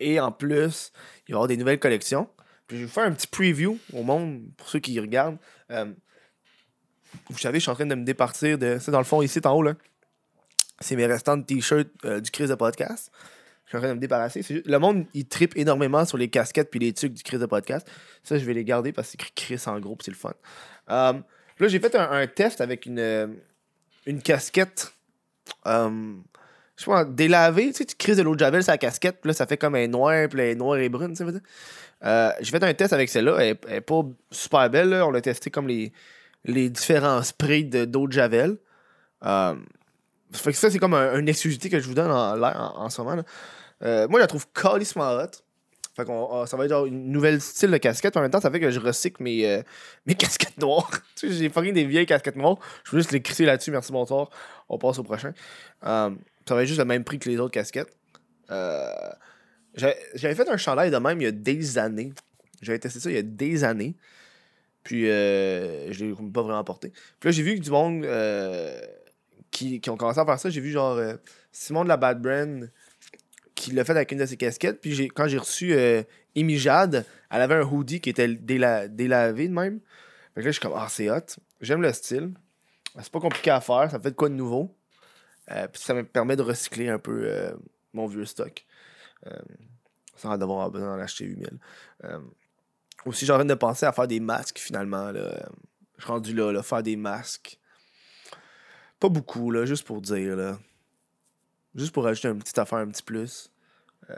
Et 0.00 0.20
en 0.20 0.32
plus, 0.32 0.92
il 1.26 1.32
va 1.32 1.32
y 1.32 1.32
avoir 1.32 1.48
des 1.48 1.56
nouvelles 1.56 1.80
collections. 1.80 2.28
Puis 2.66 2.76
je 2.76 2.82
vais 2.82 2.86
vous 2.86 2.92
faire 2.92 3.04
un 3.04 3.12
petit 3.12 3.26
preview 3.26 3.78
au 3.92 4.02
monde 4.02 4.42
pour 4.56 4.68
ceux 4.68 4.78
qui 4.78 4.98
regardent. 5.00 5.38
Euh, 5.70 5.92
vous 7.28 7.38
savez, 7.38 7.58
je 7.58 7.62
suis 7.62 7.70
en 7.70 7.74
train 7.74 7.86
de 7.86 7.94
me 7.94 8.04
départir 8.04 8.58
de. 8.58 8.78
C'est 8.80 8.90
dans 8.90 8.98
le 8.98 9.04
fond, 9.04 9.22
ici, 9.22 9.40
en 9.44 9.52
haut, 9.52 9.62
là. 9.62 9.74
C'est 10.80 10.96
mes 10.96 11.06
restants 11.06 11.36
de 11.36 11.44
t-shirts 11.44 11.88
euh, 12.04 12.20
du 12.20 12.30
Crise 12.30 12.50
de 12.50 12.54
Podcast. 12.54 13.10
Je 13.64 13.70
suis 13.70 13.78
en 13.78 13.80
train 13.80 13.88
de 13.90 13.94
me 13.94 14.00
débarrasser. 14.00 14.42
Le 14.66 14.78
monde, 14.78 15.06
il 15.14 15.26
tripe 15.26 15.56
énormément 15.56 16.04
sur 16.04 16.18
les 16.18 16.28
casquettes 16.28 16.70
puis 16.70 16.78
les 16.80 16.92
trucs 16.92 17.14
du 17.14 17.22
Crise 17.22 17.40
de 17.40 17.46
Podcast. 17.46 17.90
Ça, 18.22 18.36
je 18.38 18.44
vais 18.44 18.52
les 18.54 18.64
garder 18.64 18.92
parce 18.92 19.10
que 19.12 19.16
c'est 19.22 19.34
Chris 19.34 19.62
en 19.66 19.80
gros, 19.80 19.96
puis 19.96 20.04
c'est 20.04 20.10
le 20.10 20.16
fun. 20.16 20.34
Euh, 20.90 21.12
là, 21.58 21.68
j'ai 21.68 21.80
fait 21.80 21.94
un, 21.94 22.10
un 22.10 22.26
test 22.26 22.60
avec 22.60 22.84
une, 22.86 22.98
euh, 22.98 23.26
une 24.06 24.20
casquette. 24.20 24.92
euh, 25.66 26.14
je 26.76 26.84
sais 26.84 26.90
pas, 26.90 27.04
délavée. 27.04 27.68
Tu 27.68 27.74
sais, 27.78 27.84
tu 27.86 27.94
crises 27.96 28.16
de 28.18 28.22
l'eau 28.22 28.34
de 28.34 28.40
Javel 28.40 28.62
sur 28.62 28.72
la 28.72 28.78
casquette, 28.78 29.20
puis 29.22 29.28
là, 29.28 29.34
ça 29.34 29.46
fait 29.46 29.56
comme 29.56 29.76
un 29.76 29.86
noir, 29.86 30.28
puis 30.28 30.40
est 30.40 30.54
noire 30.56 30.76
et 30.78 30.88
brune, 30.88 31.16
tu 31.16 31.24
sais, 31.24 32.36
j'ai 32.40 32.50
fait 32.50 32.62
un 32.62 32.74
test 32.74 32.92
avec 32.92 33.08
celle-là. 33.08 33.36
Elle, 33.40 33.56
elle 33.68 33.74
est 33.76 33.80
pas 33.80 34.02
super 34.30 34.68
belle, 34.68 34.90
là. 34.90 35.06
On 35.06 35.10
l'a 35.10 35.20
testé 35.22 35.50
comme 35.50 35.68
les, 35.68 35.90
les 36.44 36.68
différents 36.68 37.22
sprays 37.22 37.62
de- 37.62 37.84
d'eau 37.86 38.06
de 38.08 38.12
Javel. 38.12 38.58
Fait 40.34 40.52
que 40.52 40.58
ça, 40.58 40.70
c'est 40.70 40.78
comme 40.78 40.94
un- 40.94 41.18
une 41.18 41.28
exclusivité 41.28 41.70
que 41.70 41.78
je 41.80 41.86
vous 41.86 41.94
donne 41.94 42.10
en 42.10 42.40
en, 42.42 42.90
ce 42.90 43.00
moment. 43.02 43.22
Euh, 43.82 44.08
moi, 44.08 44.18
je 44.20 44.22
la 44.22 44.26
trouve 44.26 44.46
calissement 44.52 45.10
hot. 45.12 45.26
Fait 45.96 46.04
qu'on, 46.04 46.26
on- 46.30 46.46
ça 46.46 46.56
va 46.56 46.64
être 46.64 46.86
une 46.86 47.10
nouvelle 47.12 47.40
style 47.40 47.70
de 47.70 47.76
casquette. 47.76 48.16
En 48.16 48.20
même 48.20 48.30
temps, 48.30 48.40
ça 48.40 48.50
fait 48.50 48.58
que 48.60 48.70
je 48.70 48.80
recycle 48.80 49.22
mes, 49.22 49.46
euh, 49.46 49.62
mes 50.06 50.14
casquettes 50.14 50.58
noires. 50.58 50.90
tu 51.16 51.28
sais, 51.28 51.34
j'ai 51.34 51.48
fucking 51.48 51.72
des 51.74 51.84
vieilles 51.84 52.06
casquettes 52.06 52.36
noires. 52.36 52.58
Je 52.84 52.92
veux 52.92 52.98
juste 52.98 53.12
les 53.12 53.22
crisser 53.22 53.44
là-dessus. 53.44 53.70
Merci, 53.70 53.92
bonsoir. 53.92 54.30
On 54.68 54.78
passe 54.78 54.98
au 54.98 55.02
prochain. 55.04 55.32
Euh, 55.86 56.10
ça 56.48 56.54
va 56.54 56.62
être 56.62 56.68
juste 56.68 56.80
le 56.80 56.84
même 56.84 57.04
prix 57.04 57.18
que 57.18 57.28
les 57.28 57.38
autres 57.38 57.52
casquettes. 57.52 57.94
J'avais 59.76 60.34
fait 60.34 60.48
un 60.48 60.56
chandail 60.56 60.90
de 60.90 60.96
même 60.96 61.20
il 61.20 61.24
y 61.24 61.28
a 61.28 61.32
des 61.32 61.78
années. 61.78 62.12
J'avais 62.62 62.78
testé 62.78 63.00
ça 63.00 63.10
il 63.10 63.16
y 63.16 63.18
a 63.18 63.22
des 63.22 63.64
années. 63.64 63.96
Puis 64.82 65.02
je 65.06 66.04
l'ai 66.04 66.14
pas 66.32 66.42
vraiment 66.42 66.64
porté. 66.64 66.90
Puis 67.20 67.28
là, 67.28 67.30
j'ai 67.32 67.42
vu 67.42 67.54
que 67.56 67.60
du 67.60 67.70
monde 67.70 68.04
qui, 69.54 69.80
ont 69.88 69.96
commencé 69.96 70.18
à 70.18 70.26
faire 70.26 70.38
ça. 70.38 70.50
J'ai 70.50 70.60
vu 70.60 70.70
genre 70.70 70.96
euh, 70.96 71.14
Simon 71.52 71.84
de 71.84 71.88
la 71.88 71.96
Bad 71.96 72.20
Brand 72.20 72.70
qui 73.54 73.70
l'a 73.70 73.84
fait 73.84 73.92
avec 73.92 74.10
une 74.10 74.18
de 74.18 74.26
ses 74.26 74.36
casquettes. 74.36 74.80
Puis 74.80 75.08
quand 75.08 75.28
j'ai 75.28 75.38
reçu 75.38 75.72
euh, 75.72 76.02
Amy 76.36 76.58
Jade, 76.58 77.06
elle 77.30 77.40
avait 77.40 77.54
un 77.54 77.62
hoodie 77.62 78.00
qui 78.00 78.10
était 78.10 78.26
déla- 78.26 78.88
délavé 78.88 79.48
de 79.48 79.54
même. 79.54 79.80
Fait 80.34 80.40
que 80.40 80.46
là, 80.46 80.50
je 80.50 80.58
suis 80.58 80.60
comme, 80.60 80.74
ah, 80.76 80.88
c'est 80.90 81.08
hot. 81.08 81.20
J'aime 81.60 81.80
le 81.80 81.92
style. 81.92 82.32
C'est 83.00 83.12
pas 83.12 83.20
compliqué 83.20 83.50
à 83.50 83.60
faire. 83.60 83.88
Ça 83.90 84.00
fait 84.00 84.10
de 84.10 84.16
quoi 84.16 84.28
de 84.28 84.34
nouveau. 84.34 84.74
Euh, 85.52 85.68
puis 85.68 85.80
ça 85.80 85.94
me 85.94 86.04
permet 86.04 86.36
de 86.36 86.42
recycler 86.42 86.88
un 86.88 86.98
peu 86.98 87.22
euh, 87.24 87.52
mon 87.92 88.06
vieux 88.06 88.24
stock. 88.24 88.66
Sans 90.16 90.36
devoir 90.36 90.70
besoin 90.70 90.96
d'en 90.96 91.02
acheter 91.02 91.24
8000. 91.24 91.58
Euh, 92.04 92.18
aussi, 93.06 93.24
j'ai 93.24 93.32
envie 93.32 93.46
de 93.46 93.54
penser 93.54 93.86
à 93.86 93.92
faire 93.92 94.06
des 94.06 94.20
masques 94.20 94.58
finalement. 94.58 95.10
Là. 95.10 95.48
Je 95.96 96.02
suis 96.02 96.12
rendu 96.12 96.34
là, 96.34 96.52
là, 96.52 96.62
faire 96.62 96.82
des 96.82 96.96
masques. 96.96 97.58
Pas 99.04 99.10
beaucoup, 99.10 99.50
là, 99.50 99.66
juste 99.66 99.86
pour 99.86 100.00
dire. 100.00 100.34
Là. 100.34 100.58
Juste 101.74 101.92
pour 101.92 102.06
ajouter 102.06 102.28
une 102.28 102.38
petite 102.38 102.58
affaire 102.58 102.78
un 102.78 102.88
petit 102.88 103.02
plus. 103.02 103.50
Euh, 104.08 104.14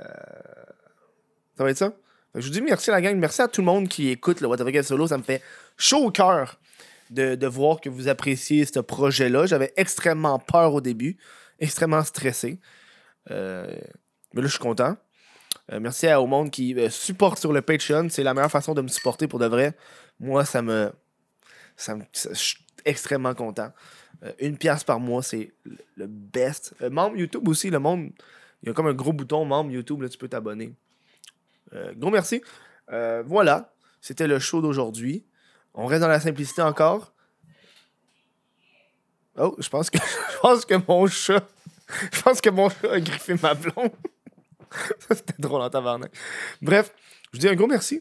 Ça 1.56 1.64
va 1.64 1.70
être 1.70 1.76
ça. 1.76 1.92
Je 2.36 2.46
vous 2.46 2.52
dis 2.52 2.60
merci 2.62 2.90
à 2.90 2.92
la 2.92 3.00
gang. 3.00 3.16
Merci 3.16 3.42
à 3.42 3.48
tout 3.48 3.62
le 3.62 3.64
monde 3.64 3.88
qui 3.88 4.10
écoute 4.10 4.40
le 4.40 4.46
What 4.46 4.58
the 4.58 4.62
Fuck 4.62 4.84
Solo. 4.84 5.08
Ça 5.08 5.18
me 5.18 5.24
fait 5.24 5.42
chaud 5.76 6.04
au 6.04 6.12
cœur 6.12 6.60
de, 7.10 7.34
de 7.34 7.46
voir 7.48 7.80
que 7.80 7.88
vous 7.88 8.06
appréciez 8.06 8.64
ce 8.64 8.78
projet-là. 8.78 9.46
J'avais 9.46 9.72
extrêmement 9.76 10.38
peur 10.38 10.72
au 10.72 10.80
début. 10.80 11.16
Extrêmement 11.58 12.04
stressé. 12.04 12.60
Euh, 13.32 13.66
mais 14.34 14.40
là, 14.40 14.46
je 14.46 14.52
suis 14.52 14.62
content. 14.62 14.96
Euh, 15.72 15.80
merci 15.80 16.06
à, 16.06 16.20
au 16.20 16.28
monde 16.28 16.52
qui 16.52 16.78
euh, 16.78 16.90
supporte 16.90 17.40
sur 17.40 17.52
le 17.52 17.60
Patreon. 17.60 18.06
C'est 18.08 18.22
la 18.22 18.34
meilleure 18.34 18.52
façon 18.52 18.72
de 18.72 18.82
me 18.82 18.88
supporter 18.88 19.26
pour 19.26 19.40
de 19.40 19.46
vrai. 19.46 19.76
Moi, 20.20 20.44
ça 20.44 20.62
me. 20.62 20.92
Ça 21.74 21.96
extrêmement 22.86 23.34
content. 23.34 23.72
Euh, 24.22 24.32
une 24.38 24.56
pièce 24.56 24.84
par 24.84 24.98
mois, 24.98 25.22
c'est 25.22 25.52
le- 25.96 26.06
best. 26.06 26.74
Euh, 26.80 26.88
membre 26.88 27.16
YouTube 27.18 27.46
aussi, 27.48 27.68
le 27.68 27.78
monde. 27.78 28.10
Il 28.62 28.68
y 28.68 28.70
a 28.70 28.72
comme 28.72 28.86
un 28.86 28.94
gros 28.94 29.12
bouton 29.12 29.44
membre 29.44 29.70
YouTube, 29.70 30.00
là, 30.00 30.08
tu 30.08 30.16
peux 30.16 30.28
t'abonner. 30.28 30.72
Euh, 31.74 31.92
gros 31.94 32.10
merci. 32.10 32.42
Euh, 32.90 33.22
voilà. 33.26 33.74
C'était 34.00 34.26
le 34.26 34.38
show 34.38 34.62
d'aujourd'hui. 34.62 35.26
On 35.74 35.86
reste 35.86 36.00
dans 36.00 36.08
la 36.08 36.20
simplicité 36.20 36.62
encore. 36.62 37.12
Oh, 39.36 39.54
je 39.58 39.68
pense 39.68 39.90
que 39.90 39.98
je 40.32 40.38
pense 40.40 40.64
que 40.64 40.74
mon 40.88 41.06
chat. 41.06 41.44
Je 42.12 42.20
pense 42.20 42.40
que 42.40 42.50
mon 42.50 42.68
chat 42.68 42.90
a 42.90 42.98
griffé 42.98 43.36
ma 43.40 43.54
blonde. 43.54 43.92
Ça, 44.98 45.14
c'était 45.14 45.34
drôle 45.38 45.60
en 45.62 45.70
tabarnak. 45.70 46.10
Bref, 46.60 46.92
je 46.96 47.28
vous 47.32 47.38
dis 47.38 47.48
un 47.48 47.54
gros 47.54 47.68
merci. 47.68 48.00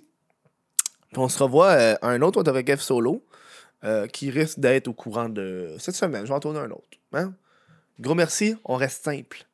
Puis 1.12 1.18
on 1.20 1.30
se 1.30 1.38
revoit 1.44 1.72
à 1.72 2.08
un 2.10 2.20
autre 2.24 2.42
the 2.42 2.52
Fuck 2.52 2.82
solo 2.82 3.24
euh, 3.86 4.08
qui 4.08 4.32
risque 4.32 4.60
d'être 4.60 4.88
au 4.88 4.94
courant 4.94 5.30
de 5.30 5.76
cette 5.80 5.96
semaine. 5.96 6.24
Je 6.24 6.30
vais 6.30 6.36
en 6.36 6.40
tourner 6.40 6.60
un 6.60 6.72
autre. 6.72 6.84
hein. 7.14 7.34
Gros 8.00 8.16
merci, 8.16 8.56
on 8.66 8.76
reste 8.76 9.04
simple. 9.04 9.46